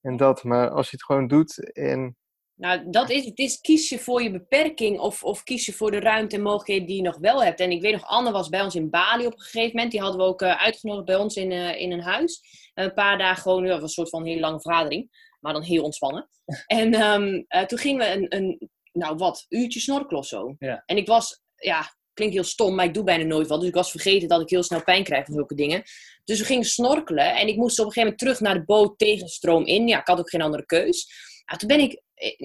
[0.00, 0.44] en dat.
[0.44, 2.16] Maar als je het gewoon doet en...
[2.54, 3.38] Nou, dat is het.
[3.38, 6.86] Is kies je voor je beperking of, of kies je voor de ruimte en mogelijkheden
[6.86, 7.60] die je nog wel hebt.
[7.60, 9.90] En ik weet nog, Anne was bij ons in Bali op een gegeven moment.
[9.90, 12.40] Die hadden we ook uh, uitgenodigd bij ons in, uh, in een huis.
[12.74, 15.10] een paar dagen gewoon, ja, was een soort van heel lange vergadering.
[15.40, 16.28] Maar dan heel ontspannen.
[16.66, 20.54] en um, uh, toen gingen we een, een, nou wat, uurtje snorkelen of zo.
[20.58, 20.82] Ja.
[20.86, 23.58] En ik was, ja, klinkt heel stom, maar ik doe bijna nooit wat.
[23.58, 25.82] Dus ik was vergeten dat ik heel snel pijn krijg van zulke dingen.
[26.24, 28.98] Dus we gingen snorkelen en ik moest op een gegeven moment terug naar de boot
[28.98, 29.88] tegen stroom in.
[29.88, 31.08] Ja, ik had ook geen andere keus.
[31.46, 32.02] Nou, toen ben ik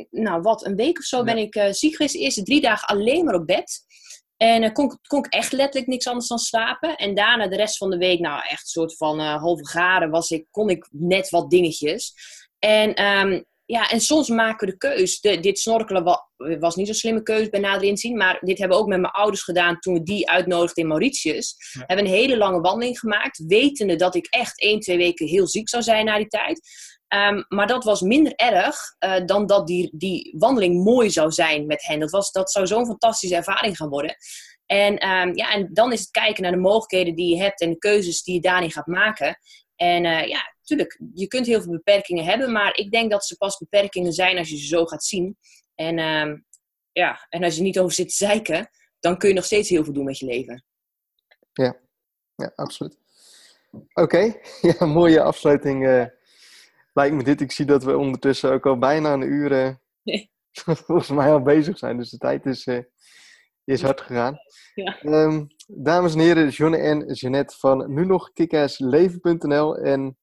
[0.09, 2.13] nou wat, een week of zo ben ik ziek geweest.
[2.13, 3.85] De eerste drie dagen alleen maar op bed.
[4.37, 6.95] En uh, kon, kon ik echt letterlijk niks anders dan slapen.
[6.95, 10.09] En daarna de rest van de week, nou echt een soort van uh, halve graden
[10.09, 12.13] was ik, kon ik net wat dingetjes.
[12.59, 15.19] En, um, ja, en soms maken we de keus.
[15.19, 16.21] De, dit snorkelen
[16.59, 18.17] was niet zo'n slimme keus bij nader inzien.
[18.17, 21.55] Maar dit hebben we ook met mijn ouders gedaan toen we die uitnodigden in Mauritius.
[21.73, 23.43] We hebben een hele lange wandeling gemaakt.
[23.47, 26.61] Wetende dat ik echt één, twee weken heel ziek zou zijn na die tijd.
[27.15, 31.65] Um, maar dat was minder erg uh, dan dat die, die wandeling mooi zou zijn
[31.65, 31.99] met hen.
[31.99, 34.15] Dat, was, dat zou zo'n fantastische ervaring gaan worden.
[34.65, 37.69] En, um, ja, en dan is het kijken naar de mogelijkheden die je hebt en
[37.69, 39.37] de keuzes die je daarin gaat maken.
[39.77, 43.37] En uh, ja, tuurlijk, je kunt heel veel beperkingen hebben, maar ik denk dat ze
[43.37, 45.37] pas beperkingen zijn als je ze zo gaat zien.
[45.75, 46.45] En, um,
[46.91, 48.69] ja, en als je niet over zit te zeiken,
[48.99, 50.63] dan kun je nog steeds heel veel doen met je leven.
[51.53, 51.79] Ja,
[52.35, 52.97] ja absoluut.
[53.71, 54.41] Oké, okay.
[54.79, 55.87] ja, mooie afsluiting.
[55.87, 56.05] Uh
[56.93, 57.41] lijkt me dit.
[57.41, 59.73] Ik zie dat we ondertussen ook al bijna een uur uh,
[60.87, 61.97] volgens mij al bezig zijn.
[61.97, 62.67] Dus de tijd is,
[63.63, 64.37] is hard gegaan.
[64.73, 64.97] Ja.
[65.03, 70.17] Um, dames en heren, Jonne en Jeannette van nu nog kickassleven.nl en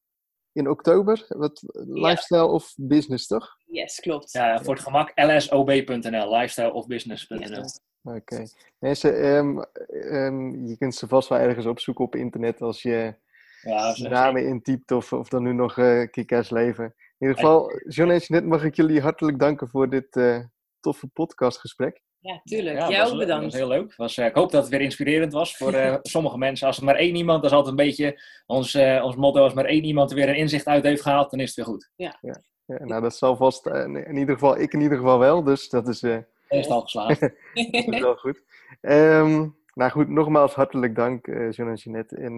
[0.52, 3.56] in oktober, wat, lifestyle of business toch?
[3.66, 4.32] Yes, klopt.
[4.32, 7.64] Ja, voor het gemak lsob.nl, lifestyle of business.nl.
[8.02, 8.16] Oké.
[8.16, 8.48] Okay.
[8.78, 13.14] Mensen, um, um, je kunt ze vast wel ergens opzoeken op internet als je
[13.62, 16.84] ja, namen intypt of, of dan nu nog uh, Kika's leven.
[16.84, 20.38] In ieder geval, John en net mag ik jullie hartelijk danken voor dit uh,
[20.80, 22.02] toffe podcastgesprek.
[22.24, 22.78] Ja, tuurlijk.
[22.78, 23.28] Ja, Jij ook bedankt.
[23.28, 23.96] Dat was heel leuk.
[23.96, 26.66] Was, uh, ik hoop dat het weer inspirerend was voor uh, sommige mensen.
[26.66, 29.52] Als er maar één iemand, dat is altijd een beetje ons, uh, ons motto, als
[29.52, 31.90] maar één iemand er weer een inzicht uit heeft gehaald, dan is het weer goed.
[31.96, 32.18] Ja.
[32.20, 32.42] ja.
[32.64, 35.88] ja nou, dat zal vast, in ieder geval, ik in ieder geval wel, dus dat
[35.88, 36.02] is...
[36.02, 36.18] Uh,
[36.48, 37.20] al geslaagd.
[37.20, 38.42] dat is wel goed.
[38.80, 42.16] Um, nou goed, nogmaals hartelijk dank, John en Jeanette.
[42.16, 42.36] En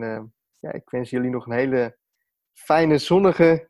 [0.61, 1.97] ja, ik wens jullie nog een hele
[2.53, 3.69] fijne, zonnige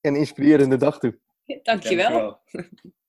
[0.00, 1.18] en inspirerende dag toe.
[1.62, 2.40] Dankjewel.
[2.50, 3.00] Dankjewel.